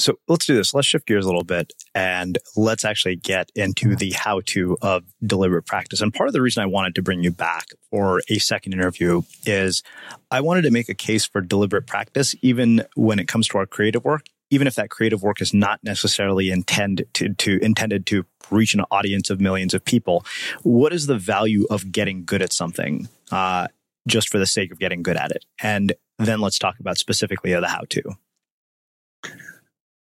[0.00, 0.72] So let's do this.
[0.72, 5.04] Let's shift gears a little bit and let's actually get into the how to of
[5.24, 6.00] deliberate practice.
[6.00, 9.22] And part of the reason I wanted to bring you back for a second interview
[9.44, 9.82] is
[10.30, 13.66] I wanted to make a case for deliberate practice, even when it comes to our
[13.66, 18.24] creative work, even if that creative work is not necessarily intended to, to intended to
[18.50, 20.24] reach an audience of millions of people.
[20.62, 23.08] What is the value of getting good at something?
[23.30, 23.68] Uh,
[24.08, 25.44] just for the sake of getting good at it.
[25.60, 28.02] And then let's talk about specifically the how to.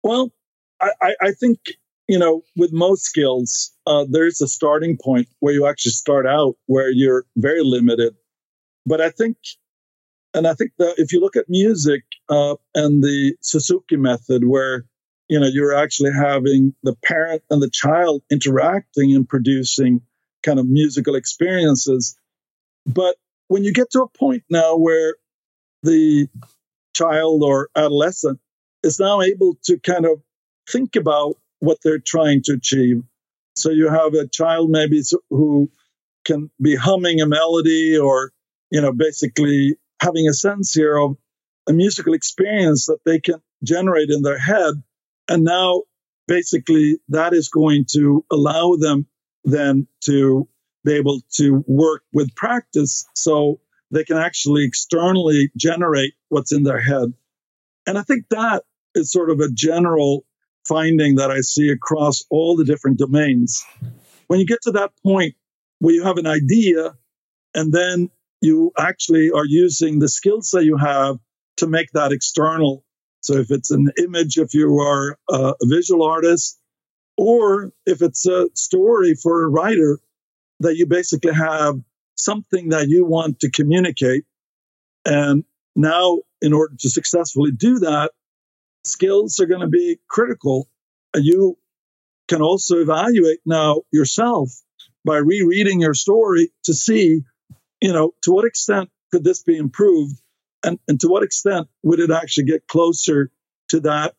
[0.06, 0.32] Well,
[0.80, 1.58] I, I think,
[2.08, 6.58] you know, with most skills, uh, there's a starting point where you actually start out
[6.68, 8.14] where you're very limited.
[8.86, 9.38] But I think,
[10.36, 14.86] and I think that if you look at music uh, and the Suzuki method, where
[15.28, 20.02] you know you're actually having the parent and the child interacting and producing
[20.44, 22.16] kind of musical experiences,
[22.86, 23.16] but
[23.48, 25.16] when you get to a point now where
[25.82, 26.28] the
[26.94, 28.40] child or adolescent
[28.86, 30.22] is now able to kind of
[30.72, 33.02] think about what they're trying to achieve.
[33.56, 35.72] So you have a child maybe who
[36.26, 38.32] can be humming a melody or,
[38.70, 41.18] you know, basically having a sense here of
[41.68, 44.76] a musical experience that they can generate in their head.
[45.28, 45.84] And now
[46.28, 49.08] basically that is going to allow them
[49.44, 50.48] then to
[50.84, 53.60] be able to work with practice so
[53.90, 57.14] they can actually externally generate what's in their head.
[57.88, 58.64] And I think that
[58.96, 60.26] is sort of a general
[60.68, 63.64] finding that I see across all the different domains.
[64.28, 65.36] When you get to that point
[65.80, 66.96] where you have an idea
[67.54, 68.10] and then
[68.42, 71.18] you actually are using the skills that you have
[71.58, 72.84] to make that external.
[73.22, 76.60] So if it's an image, if you are a visual artist,
[77.18, 80.00] or if it's a story for a writer,
[80.60, 81.76] that you basically have
[82.16, 84.26] something that you want to communicate.
[85.06, 85.44] And
[85.76, 88.12] now, in order to successfully do that,
[88.86, 90.70] skills are going to be critical.
[91.16, 91.58] You
[92.28, 94.50] can also evaluate now yourself
[95.04, 97.22] by rereading your story to see,
[97.82, 100.20] you know, to what extent could this be improved
[100.64, 103.32] and, and to what extent would it actually get closer
[103.70, 104.16] to that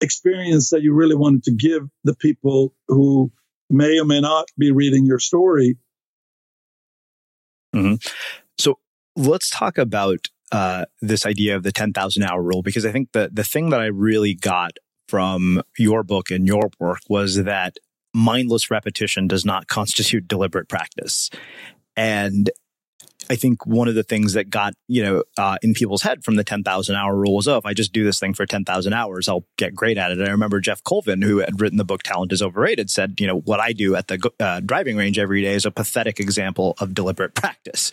[0.00, 3.30] experience that you really wanted to give the people who
[3.70, 5.76] may or may not be reading your story.
[7.74, 7.94] Mm-hmm.
[8.58, 8.78] So
[9.16, 13.30] let's talk about uh, this idea of the 10,000 hour rule because I think the,
[13.32, 14.72] the thing that I really got
[15.08, 17.78] from your book and your work was that
[18.14, 21.30] mindless repetition does not constitute deliberate practice.
[21.96, 22.50] And
[23.30, 26.36] I think one of the things that got, you know, uh, in people's head from
[26.36, 29.28] the 10,000 hour rule was, oh, if I just do this thing for 10,000 hours,
[29.28, 30.18] I'll get great at it.
[30.18, 33.26] And I remember Geoff Colvin, who had written the book Talent is Overrated, said, you
[33.26, 36.74] know, what I do at the uh, driving range every day is a pathetic example
[36.78, 37.92] of deliberate practice.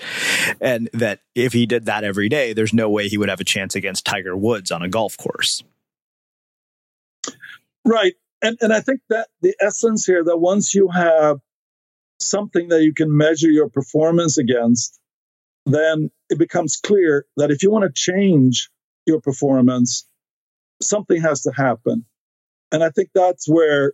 [0.60, 3.46] And that if he did that every day, there's no way he would have a
[3.46, 5.64] chance against Tiger Woods on a golf course.
[7.86, 8.14] Right.
[8.42, 11.40] And, and I think that the essence here that once you have
[12.20, 15.00] something that you can measure your performance against,
[15.66, 18.70] then it becomes clear that if you want to change
[19.05, 20.07] your performance,
[20.82, 22.05] something has to happen.
[22.72, 23.93] And I think that's where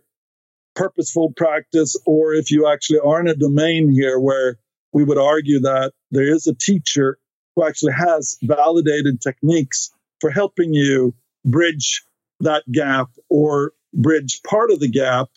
[0.74, 4.58] purposeful practice, or if you actually are in a domain here where
[4.92, 7.18] we would argue that there is a teacher
[7.54, 9.90] who actually has validated techniques
[10.20, 11.14] for helping you
[11.44, 12.04] bridge
[12.40, 15.28] that gap or bridge part of the gap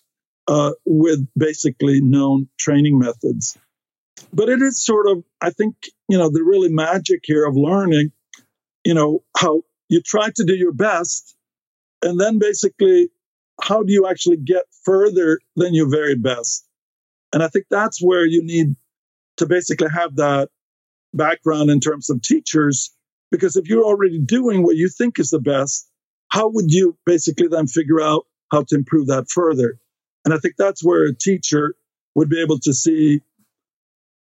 [0.47, 3.57] uh, with basically known training methods.
[4.33, 5.75] But it is sort of, I think,
[6.07, 8.11] you know, the really magic here of learning,
[8.83, 11.35] you know, how you try to do your best.
[12.01, 13.09] And then basically,
[13.61, 16.65] how do you actually get further than your very best?
[17.33, 18.75] And I think that's where you need
[19.37, 20.49] to basically have that
[21.13, 22.91] background in terms of teachers.
[23.31, 25.87] Because if you're already doing what you think is the best,
[26.29, 29.79] how would you basically then figure out how to improve that further?
[30.25, 31.75] And I think that's where a teacher
[32.15, 33.21] would be able to see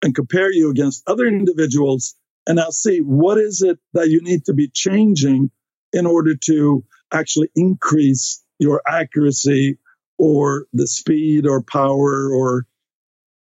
[0.02, 2.14] and compare you against other individuals
[2.46, 5.50] and now see what is it that you need to be changing
[5.92, 9.78] in order to actually increase your accuracy
[10.18, 12.66] or the speed or power or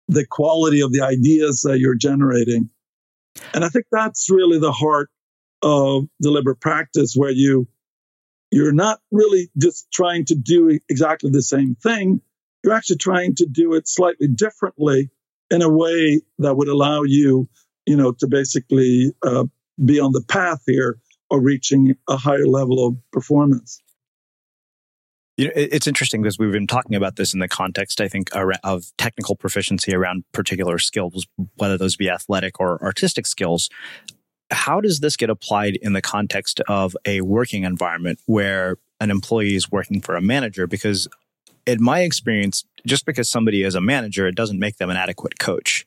[0.07, 2.69] the quality of the ideas that you're generating.
[3.53, 5.09] And I think that's really the heart
[5.61, 7.67] of deliberate practice where you
[8.51, 12.21] you're not really just trying to do exactly the same thing.
[12.63, 15.11] You're actually trying to do it slightly differently
[15.51, 17.49] in a way that would allow you,
[17.85, 19.45] you know, to basically uh,
[19.83, 20.99] be on the path here
[21.31, 23.81] of reaching a higher level of performance.
[25.37, 28.29] You know, it's interesting because we've been talking about this in the context, I think,
[28.35, 33.69] of technical proficiency around particular skills, whether those be athletic or artistic skills.
[34.51, 39.55] How does this get applied in the context of a working environment where an employee
[39.55, 40.67] is working for a manager?
[40.67, 41.07] Because
[41.69, 45.39] in my experience, just because somebody is a manager, it doesn't make them an adequate
[45.39, 45.85] coach.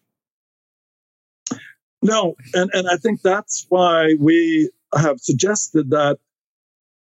[2.02, 6.18] No, and, and I think that's why we have suggested that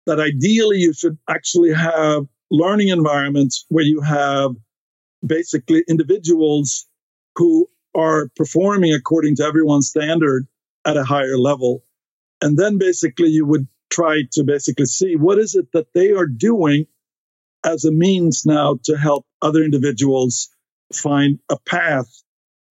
[0.06, 4.50] that ideally you should actually have learning environments where you have
[5.24, 6.86] basically individuals
[7.36, 10.46] who are performing according to everyone's standard
[10.84, 11.84] at a higher level.
[12.40, 16.26] And then basically you would try to basically see what is it that they are
[16.26, 16.86] doing
[17.64, 20.48] as a means now to help other individuals
[20.92, 22.22] find a path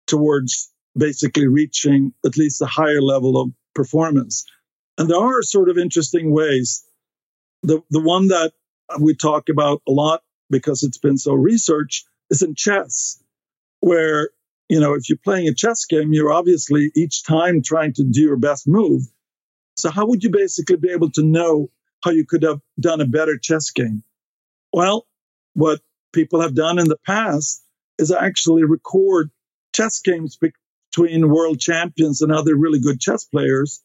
[0.06, 4.44] towards basically reaching at least a higher level of performance.
[4.98, 6.84] And there are sort of interesting ways.
[7.62, 8.52] The, the one that
[9.00, 13.22] we talk about a lot because it's been so researched is in chess,
[13.80, 14.30] where,
[14.68, 18.20] you know, if you're playing a chess game, you're obviously each time trying to do
[18.20, 19.02] your best move.
[19.76, 21.70] So how would you basically be able to know
[22.04, 24.04] how you could have done a better chess game?
[24.72, 25.06] Well,
[25.54, 25.80] what
[26.12, 27.62] people have done in the past
[27.98, 29.30] is actually record
[29.74, 33.82] chess games between world champions and other really good chess players.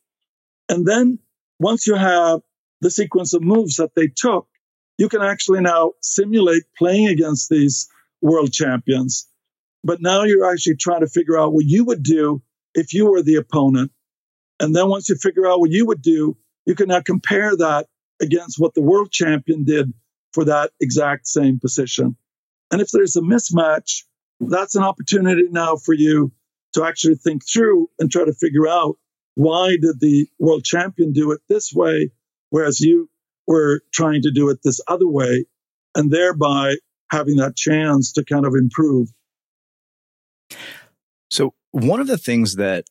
[0.69, 1.19] And then
[1.59, 2.41] once you have
[2.81, 4.47] the sequence of moves that they took,
[4.97, 7.87] you can actually now simulate playing against these
[8.21, 9.27] world champions.
[9.83, 12.41] But now you're actually trying to figure out what you would do
[12.73, 13.91] if you were the opponent.
[14.59, 16.35] And then once you figure out what you would do,
[16.65, 17.87] you can now compare that
[18.21, 19.93] against what the world champion did
[20.37, 22.15] for that exact same position.
[22.69, 24.03] And if there's a mismatch,
[24.39, 26.31] that's an opportunity now for you
[26.75, 28.99] to actually think through and try to figure out
[29.33, 32.11] why did the world champion do it this way,
[32.51, 33.09] whereas you
[33.47, 35.45] were trying to do it this other way,
[35.95, 36.75] and thereby
[37.09, 39.09] having that chance to kind of improve.
[41.31, 42.85] So, one of the things that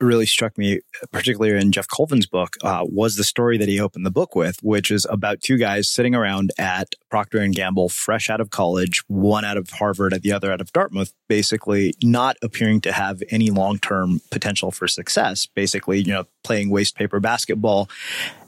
[0.00, 0.80] really struck me,
[1.12, 4.62] particularly in Geoff Colvin's book, uh, was the story that he opened the book with,
[4.62, 9.02] which is about two guys sitting around at Procter and Gamble, fresh out of college,
[9.08, 13.22] one out of Harvard, and the other out of Dartmouth, basically not appearing to have
[13.30, 15.46] any long term potential for success.
[15.46, 17.88] Basically, you know, playing waste paper basketball,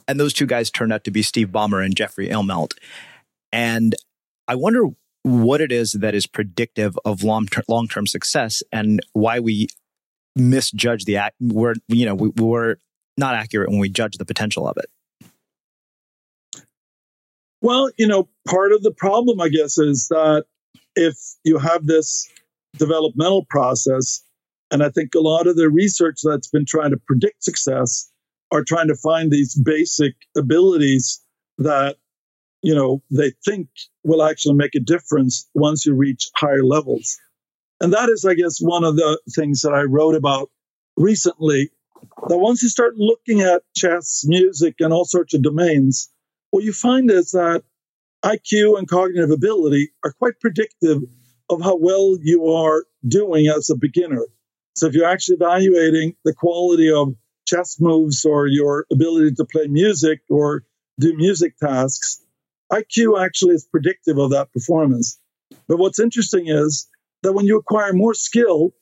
[0.08, 2.74] and those two guys turned out to be Steve Ballmer and Jeffrey Immelt,
[3.52, 3.94] and
[4.48, 4.88] I wonder
[5.24, 9.68] what it is that is predictive of long term success and why we
[10.36, 11.36] misjudge the act.
[11.40, 12.76] We're, you know, we, we're
[13.16, 14.86] not accurate when we judge the potential of it.
[17.60, 20.44] Well, you know, part of the problem, I guess, is that
[20.96, 22.28] if you have this
[22.76, 24.22] developmental process
[24.72, 28.10] And I think a lot of the research that's been trying to predict success
[28.50, 31.20] are trying to find these basic abilities
[31.58, 31.96] that,
[32.62, 33.68] you know, they think
[34.02, 37.18] will actually make a difference once you reach higher levels.
[37.82, 40.50] And that is, I guess, one of the things that I wrote about
[40.96, 41.70] recently.
[42.28, 46.08] That once you start looking at chess, music, and all sorts of domains,
[46.52, 47.64] what you find is that
[48.24, 51.02] IQ and cognitive ability are quite predictive
[51.50, 54.26] of how well you are doing as a beginner.
[54.76, 57.16] So if you're actually evaluating the quality of
[57.48, 60.62] chess moves or your ability to play music or
[61.00, 62.22] do music tasks,
[62.70, 65.18] IQ actually is predictive of that performance.
[65.66, 66.88] But what's interesting is
[67.22, 68.74] that when you acquire more skill,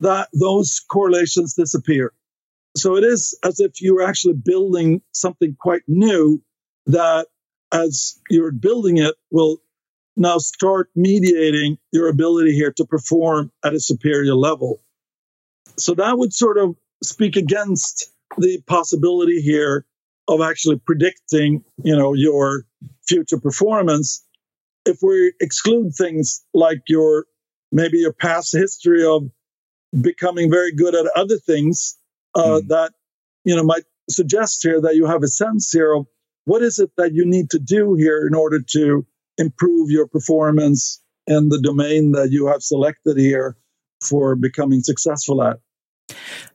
[0.00, 2.12] that those correlations disappear.
[2.76, 6.42] So it is as if you're actually building something quite new
[6.86, 7.28] that
[7.72, 9.58] as you're building it will
[10.16, 14.80] now start mediating your ability here to perform at a superior level.
[15.76, 19.86] So that would sort of speak against the possibility here
[20.28, 22.64] of actually predicting, you know, your
[23.06, 24.24] future performance.
[24.86, 27.26] If we exclude things like your
[27.74, 29.28] maybe your past history of
[30.00, 31.98] becoming very good at other things,
[32.34, 32.68] uh, mm.
[32.68, 32.92] that
[33.44, 36.06] you know might suggest here that you have a sense here of
[36.46, 39.06] what is it that you need to do here in order to
[39.38, 43.56] improve your performance in the domain that you have selected here
[44.02, 45.58] for becoming successful at?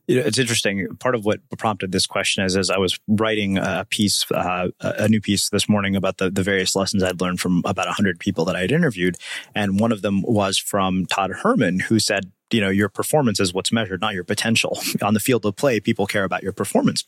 [0.07, 0.87] You know, it's interesting.
[0.97, 5.07] Part of what prompted this question is as I was writing a piece, uh, a
[5.07, 8.45] new piece this morning about the, the various lessons I'd learned from about 100 people
[8.45, 9.17] that I had interviewed.
[9.53, 13.53] And one of them was from Todd Herman, who said, you know, your performance is
[13.53, 14.79] what's measured, not your potential.
[15.03, 17.03] On the field of play, people care about your performance.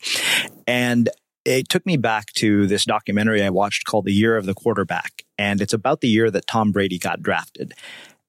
[0.66, 1.08] And
[1.44, 5.24] it took me back to this documentary I watched called The Year of the Quarterback.
[5.38, 7.74] And it's about the year that Tom Brady got drafted.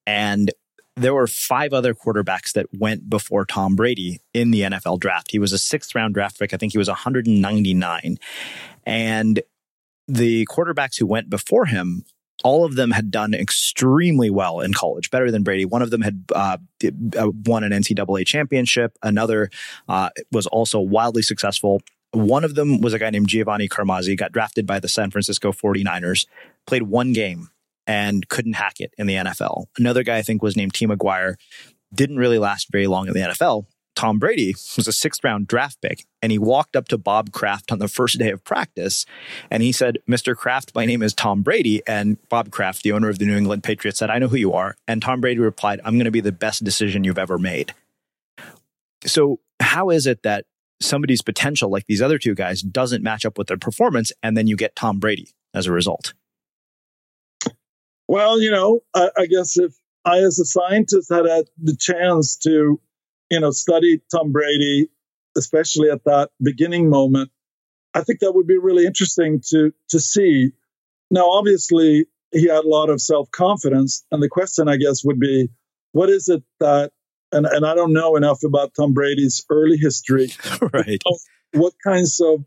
[0.08, 0.52] And
[0.96, 5.32] there were five other quarterbacks that went before Tom Brady in the NFL draft.
[5.32, 6.54] He was a sixth round draft pick.
[6.54, 8.18] I think he was 199.
[8.86, 9.42] And
[10.08, 12.06] the quarterbacks who went before him,
[12.44, 15.66] all of them had done extremely well in college, better than Brady.
[15.66, 16.58] One of them had uh,
[17.18, 18.98] uh won an NCAA championship.
[19.02, 19.50] Another
[19.88, 21.82] uh, was also wildly successful
[22.14, 25.52] one of them was a guy named Giovanni Carmazzi, got drafted by the San Francisco
[25.52, 26.28] 49ers,
[26.68, 27.50] played one game
[27.88, 29.66] and couldn't hack it in the NFL.
[29.78, 30.88] Another guy I think was named T.
[30.88, 31.36] McGuire,
[31.94, 33.66] didn't really last very long in the NFL.
[33.96, 37.72] Tom Brady was a sixth round draft pick, and he walked up to Bob Kraft
[37.72, 39.06] on the first day of practice,
[39.52, 40.36] and he said, "Mr.
[40.36, 43.64] Kraft, my name is Tom Brady." And Bob Kraft, the owner of the New England
[43.64, 46.22] Patriots, said, "I know who you are." And Tom Brady replied, "I'm going to be
[46.22, 47.74] the best decision you've ever made."
[49.06, 50.46] So, how is it that
[50.82, 54.48] somebody's potential, like these other two guys, doesn't match up with their performance, and then
[54.48, 56.14] you get Tom Brady as a result?
[58.08, 59.74] Well, you know, I, I guess if
[60.06, 62.80] I, as a scientist, had had the chance to,
[63.30, 64.90] you know, study Tom Brady,
[65.38, 67.32] especially at that beginning moment,
[67.94, 70.52] I think that would be really interesting to to see.
[71.10, 75.20] Now, obviously, he had a lot of self confidence, and the question, I guess, would
[75.20, 75.50] be,
[75.92, 76.92] what is it that
[77.34, 80.30] and, and I don't know enough about Tom Brady's early history,
[80.74, 81.02] right?
[81.52, 82.46] What kinds of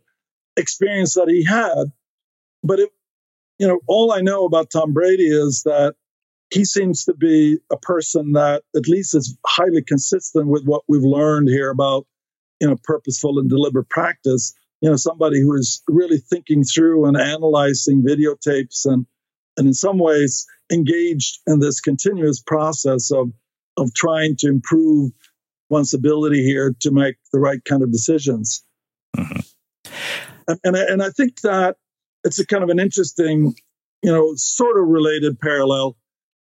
[0.56, 1.92] experience that he had,
[2.62, 2.90] but it,
[3.58, 5.94] you know, all I know about Tom Brady is that
[6.50, 11.02] he seems to be a person that at least is highly consistent with what we've
[11.02, 12.06] learned here about,
[12.60, 14.54] you know, purposeful and deliberate practice.
[14.80, 19.06] You know, somebody who is really thinking through and analyzing videotapes and,
[19.56, 23.32] and in some ways engaged in this continuous process of
[23.78, 25.12] of trying to improve
[25.68, 28.64] one's ability here to make the right kind of decisions.
[29.16, 29.40] Mm-hmm.
[30.48, 31.76] And, and, I, and I think that
[32.26, 33.54] it's a kind of an interesting,
[34.02, 35.96] you know, sort of related parallel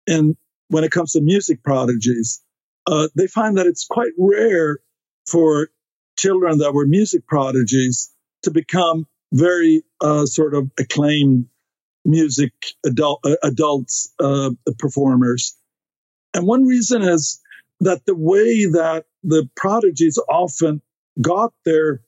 [0.07, 0.37] And
[0.69, 2.41] when it comes to music prodigies.
[2.87, 4.79] Uh, they find that it's quite rare
[5.27, 5.69] for
[6.19, 8.11] children that were music prodigies
[8.43, 11.47] to become very uh, sort of acclaimed
[12.05, 12.53] music
[12.85, 15.57] adult, uh, adults uh, performers.
[16.35, 17.41] And one reason is
[17.81, 20.81] that the way that the prodigies often
[21.21, 22.01] got their,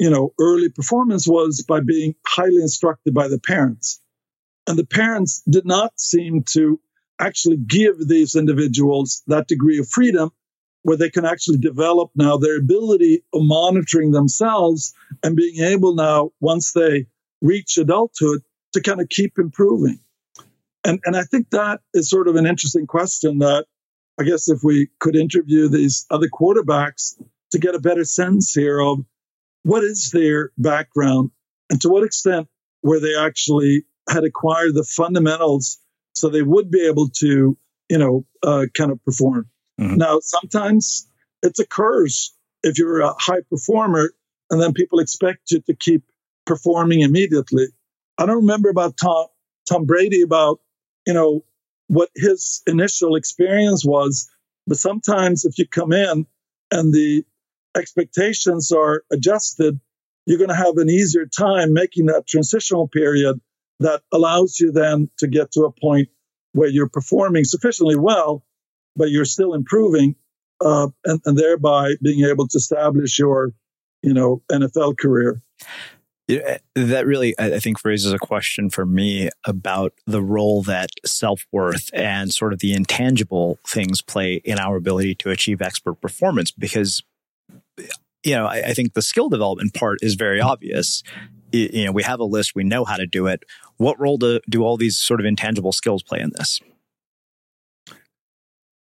[0.00, 4.00] you know, early performance was by being highly instructed by the parents.
[4.66, 6.80] And the parents did not seem to
[7.20, 10.30] actually give these individuals that degree of freedom
[10.82, 16.30] where they can actually develop now their ability of monitoring themselves and being able now,
[16.40, 17.06] once they
[17.42, 18.40] reach adulthood,
[18.72, 20.00] to kind of keep improving.
[20.82, 23.66] And, and I think that is sort of an interesting question that
[24.18, 27.20] I guess if we could interview these other quarterbacks
[27.50, 29.00] to get a better sense here of
[29.62, 31.30] what is their background
[31.68, 32.48] and to what extent
[32.80, 35.78] where they actually had acquired the fundamentals
[36.14, 37.56] so they would be able to,
[37.88, 39.48] you know, uh, kind of perform.
[39.80, 39.96] Mm-hmm.
[39.96, 41.06] Now, sometimes
[41.42, 44.12] it's a curse if you're a high performer
[44.50, 46.02] and then people expect you to keep
[46.46, 47.66] performing immediately.
[48.18, 49.26] I don't remember about Tom
[49.68, 50.60] Tom Brady about
[51.06, 51.44] you know
[51.86, 54.28] what his initial experience was,
[54.66, 56.26] but sometimes if you come in
[56.70, 57.24] and the
[57.76, 59.80] expectations are adjusted,
[60.26, 63.40] you're going to have an easier time making that transitional period
[63.80, 66.08] that allows you then to get to a point
[66.52, 68.44] where you're performing sufficiently well,
[68.96, 70.16] but you're still improving,
[70.60, 73.52] uh, and, and thereby being able to establish your,
[74.02, 75.40] you know, NFL career.
[76.30, 81.44] Yeah, that really, I think, raises a question for me about the role that self
[81.50, 86.52] worth and sort of the intangible things play in our ability to achieve expert performance.
[86.52, 87.02] Because,
[88.22, 91.02] you know, I, I think the skill development part is very obvious.
[91.52, 93.44] You know, we have a list, we know how to do it.
[93.76, 96.60] What role do, do all these sort of intangible skills play in this?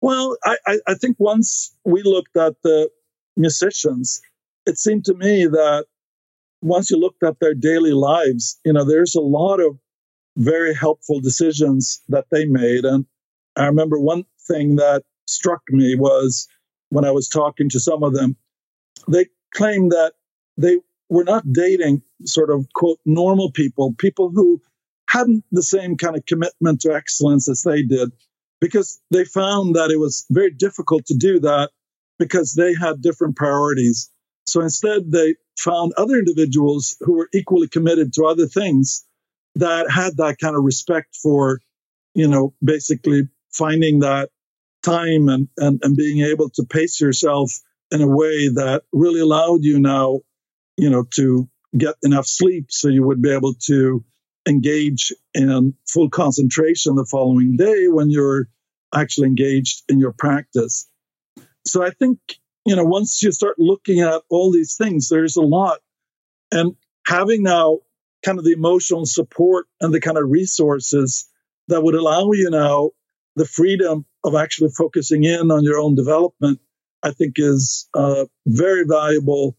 [0.01, 2.89] Well, I, I think once we looked at the
[3.35, 4.21] musicians,
[4.65, 5.85] it seemed to me that
[6.61, 9.77] once you looked at their daily lives, you know, there's a lot of
[10.37, 12.85] very helpful decisions that they made.
[12.85, 13.05] And
[13.55, 16.47] I remember one thing that struck me was
[16.89, 18.37] when I was talking to some of them,
[19.09, 20.13] they claimed that
[20.57, 20.79] they
[21.09, 24.61] were not dating sort of quote normal people, people who
[25.07, 28.11] hadn't the same kind of commitment to excellence as they did,
[28.61, 31.71] because they found that it was very difficult to do that
[32.19, 34.11] because they had different priorities.
[34.45, 39.05] So instead, they found other individuals who were equally committed to other things
[39.55, 41.59] that had that kind of respect for,
[42.13, 44.29] you know, basically finding that
[44.83, 47.51] time and, and, and being able to pace yourself
[47.91, 50.19] in a way that really allowed you now,
[50.77, 54.03] you know, to get enough sleep so you would be able to
[54.47, 58.47] engage in full concentration the following day when you're
[58.93, 60.89] actually engaged in your practice.
[61.65, 62.19] So I think
[62.69, 65.79] you know, once you start looking at all these things, there's a lot.
[66.51, 66.75] And
[67.05, 67.79] having now
[68.23, 71.27] kind of the emotional support and the kind of resources
[71.67, 72.91] that would allow you now
[73.35, 76.59] the freedom of actually focusing in on your own development,
[77.03, 79.55] I think is uh, very valuable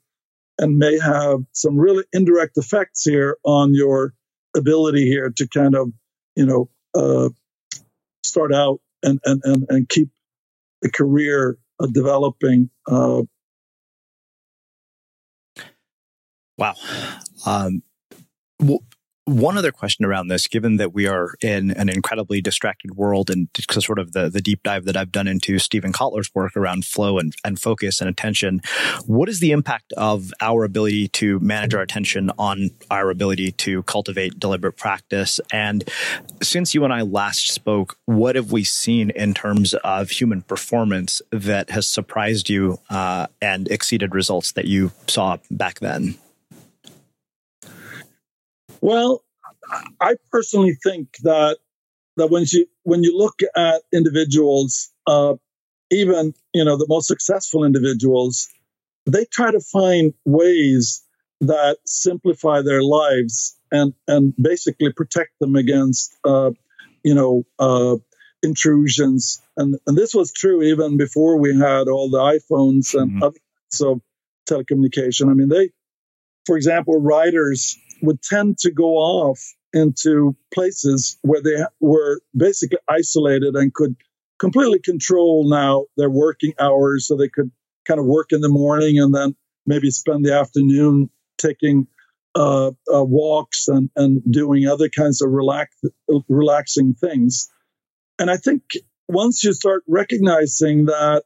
[0.59, 4.15] and may have some really indirect effects here on your
[4.55, 5.93] ability here to kind of,
[6.37, 7.31] you know, uh,
[8.25, 10.11] start out and, and, and, and keep
[10.83, 12.69] the career uh, developing.
[12.87, 13.23] Uh,
[16.59, 16.75] wow.
[17.47, 17.83] Um,
[18.59, 18.81] well,
[19.31, 23.49] one other question around this, given that we are in an incredibly distracted world and
[23.71, 27.19] sort of the, the deep dive that I've done into Steven Kotler's work around flow
[27.19, 28.61] and, and focus and attention,
[29.07, 33.83] what is the impact of our ability to manage our attention on our ability to
[33.85, 35.41] cultivate deliberate practice?
[35.53, 35.89] And
[36.43, 41.23] since you and I last spoke, what have we seen in terms of human performance
[41.31, 46.17] that has surprised you uh, and exceeded results that you saw back then?
[48.81, 49.23] Well,
[50.01, 51.59] I personally think that
[52.17, 55.35] that when you when you look at individuals, uh,
[55.91, 58.49] even you know the most successful individuals,
[59.07, 61.03] they try to find ways
[61.41, 66.51] that simplify their lives and and basically protect them against uh,
[67.05, 67.97] you know uh,
[68.43, 69.43] intrusions.
[69.57, 73.23] And and this was true even before we had all the iPhones and mm-hmm.
[73.23, 73.39] other
[73.71, 74.01] so
[74.49, 75.31] telecommunication.
[75.31, 75.71] I mean, they,
[76.45, 79.41] for example, writers would tend to go off
[79.73, 83.97] into places where they were basically isolated and could
[84.39, 87.51] completely control now their working hours so they could
[87.87, 89.35] kind of work in the morning and then
[89.67, 91.87] maybe spend the afternoon taking
[92.35, 95.77] uh, uh, walks and, and doing other kinds of relax,
[96.29, 97.49] relaxing things.
[98.19, 98.63] And I think
[99.09, 101.25] once you start recognizing that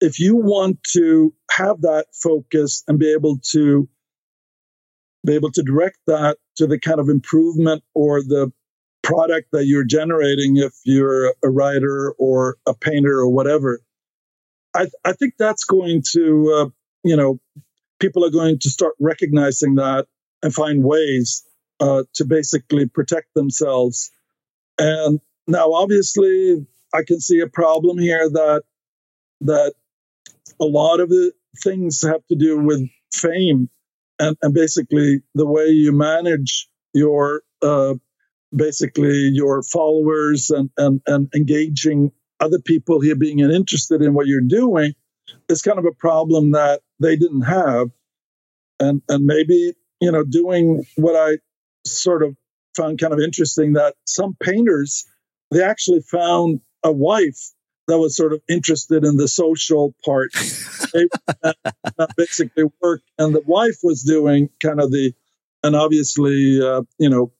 [0.00, 3.88] if you want to have that focus and be able to
[5.24, 8.52] be able to direct that to the kind of improvement or the
[9.02, 13.80] product that you're generating if you're a writer or a painter or whatever.
[14.74, 16.70] I, I think that's going to, uh,
[17.02, 17.40] you know,
[17.98, 20.06] people are going to start recognizing that
[20.42, 21.44] and find ways
[21.80, 24.10] uh, to basically protect themselves.
[24.78, 28.62] And now, obviously, I can see a problem here that
[29.42, 29.74] that
[30.60, 33.70] a lot of the things have to do with fame
[34.20, 37.94] and, and basically the way you manage your uh,
[38.54, 44.40] basically your followers and, and, and engaging other people here being interested in what you're
[44.40, 44.92] doing
[45.48, 47.88] is kind of a problem that they didn't have.
[48.78, 51.38] And and maybe you know doing what i
[51.86, 52.36] sort of
[52.76, 55.06] found kind of interesting that some painters
[55.50, 57.52] they actually found a wife
[57.90, 60.30] that was sort of interested in the social part,
[62.16, 65.12] basically work, and the wife was doing kind of the,
[65.62, 67.32] and obviously, uh, you know,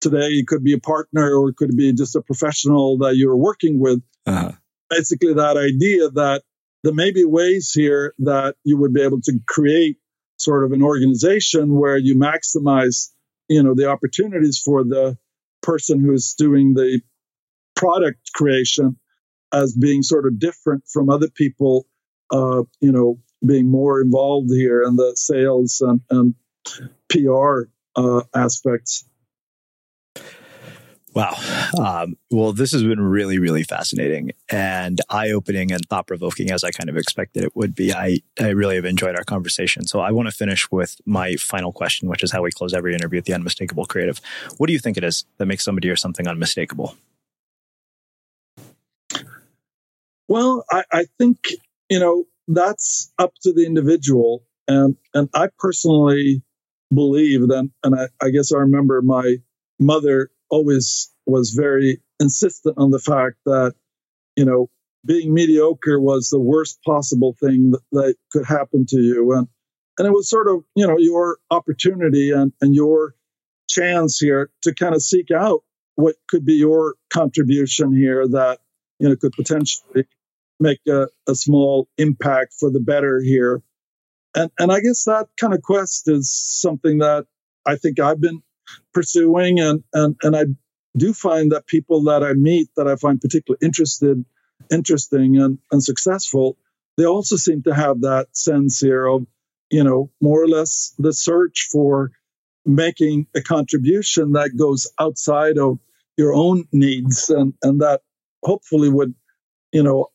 [0.00, 3.36] today it could be a partner or it could be just a professional that you're
[3.36, 4.02] working with.
[4.26, 4.52] Uh-huh.
[4.88, 6.42] Basically, that idea that
[6.82, 9.98] there may be ways here that you would be able to create
[10.38, 13.10] sort of an organization where you maximize,
[13.48, 15.18] you know, the opportunities for the
[15.62, 17.00] person who's doing the
[17.74, 18.96] product creation
[19.56, 21.86] as being sort of different from other people,
[22.30, 26.34] uh, you know, being more involved here in the sales and, and
[27.08, 29.06] PR uh, aspects.
[31.14, 31.34] Wow.
[31.78, 36.62] Um, well, this has been really, really fascinating and eye opening and thought provoking as
[36.62, 37.94] I kind of expected it would be.
[37.94, 39.86] I, I really have enjoyed our conversation.
[39.86, 42.94] So I want to finish with my final question, which is how we close every
[42.94, 44.20] interview at the Unmistakable Creative.
[44.58, 46.98] What do you think it is that makes somebody or something unmistakable?
[50.28, 51.38] Well, I, I think,
[51.88, 54.44] you know, that's up to the individual.
[54.68, 56.42] And, and I personally
[56.92, 59.36] believe that, and I, I guess I remember my
[59.78, 63.74] mother always was very insistent on the fact that,
[64.36, 64.70] you know,
[65.04, 69.32] being mediocre was the worst possible thing that, that could happen to you.
[69.32, 69.48] And,
[69.98, 73.14] and it was sort of, you know, your opportunity and, and your
[73.68, 75.62] chance here to kind of seek out
[75.94, 78.58] what could be your contribution here that,
[78.98, 80.06] you know, could potentially
[80.58, 83.62] make a, a small impact for the better here.
[84.34, 87.26] And, and I guess that kind of quest is something that
[87.66, 88.42] I think I've been
[88.92, 89.60] pursuing.
[89.60, 90.44] And, and, and I
[90.96, 94.24] do find that people that I meet that I find particularly interested,
[94.70, 96.56] interesting and, and successful,
[96.96, 99.26] they also seem to have that sense here of,
[99.70, 102.12] you know, more or less the search for
[102.64, 105.78] making a contribution that goes outside of
[106.16, 108.00] your own needs and, and that
[108.42, 109.14] hopefully would,
[109.72, 110.08] you know,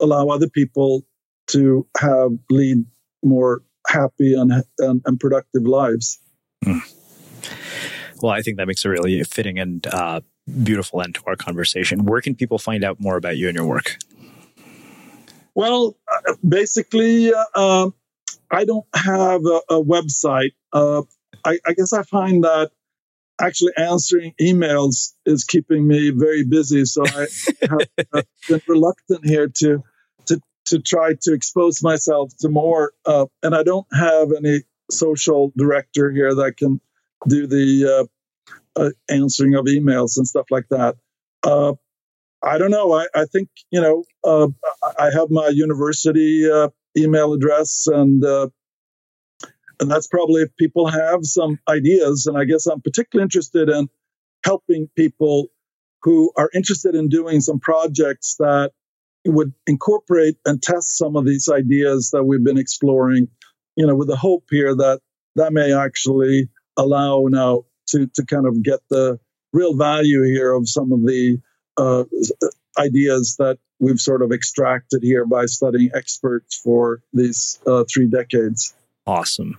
[0.00, 1.04] allow other people
[1.48, 2.84] to have lead
[3.22, 6.20] more happy and, and, and productive lives.
[6.64, 6.80] Mm.
[8.22, 10.20] Well, I think that makes a really fitting and uh,
[10.62, 12.04] beautiful end to our conversation.
[12.06, 13.98] Where can people find out more about you and your work?
[15.54, 15.96] Well,
[16.28, 17.94] uh, basically, uh, um,
[18.50, 20.52] I don't have a, a website.
[20.72, 21.02] Uh,
[21.44, 22.70] I, I, guess I find that
[23.40, 26.84] actually answering emails is keeping me very busy.
[26.84, 27.26] So I
[28.12, 29.82] have been reluctant here to
[30.26, 32.92] to to try to expose myself to more.
[33.04, 34.60] Uh, and I don't have any
[34.90, 36.80] social director here that can
[37.28, 38.08] do the
[38.76, 40.96] uh, uh, answering of emails and stuff like that.
[41.42, 41.74] Uh,
[42.42, 42.92] I don't know.
[42.92, 44.04] I, I think you know.
[44.24, 44.48] Uh,
[44.98, 48.24] I have my university uh, email address and
[49.80, 52.26] and that's probably if people have some ideas.
[52.26, 53.88] And I guess I'm particularly interested in
[54.44, 55.48] helping people
[56.02, 58.70] who are interested in doing some projects that
[59.24, 63.28] would incorporate and test some of these ideas that we've been exploring,
[63.76, 65.00] you know, with the hope here that
[65.34, 69.18] that may actually allow now to, to kind of get the
[69.52, 71.38] real value here of some of the
[71.76, 72.04] uh,
[72.78, 78.74] ideas that we've sort of extracted here by studying experts for these uh, three decades.
[79.06, 79.58] Awesome.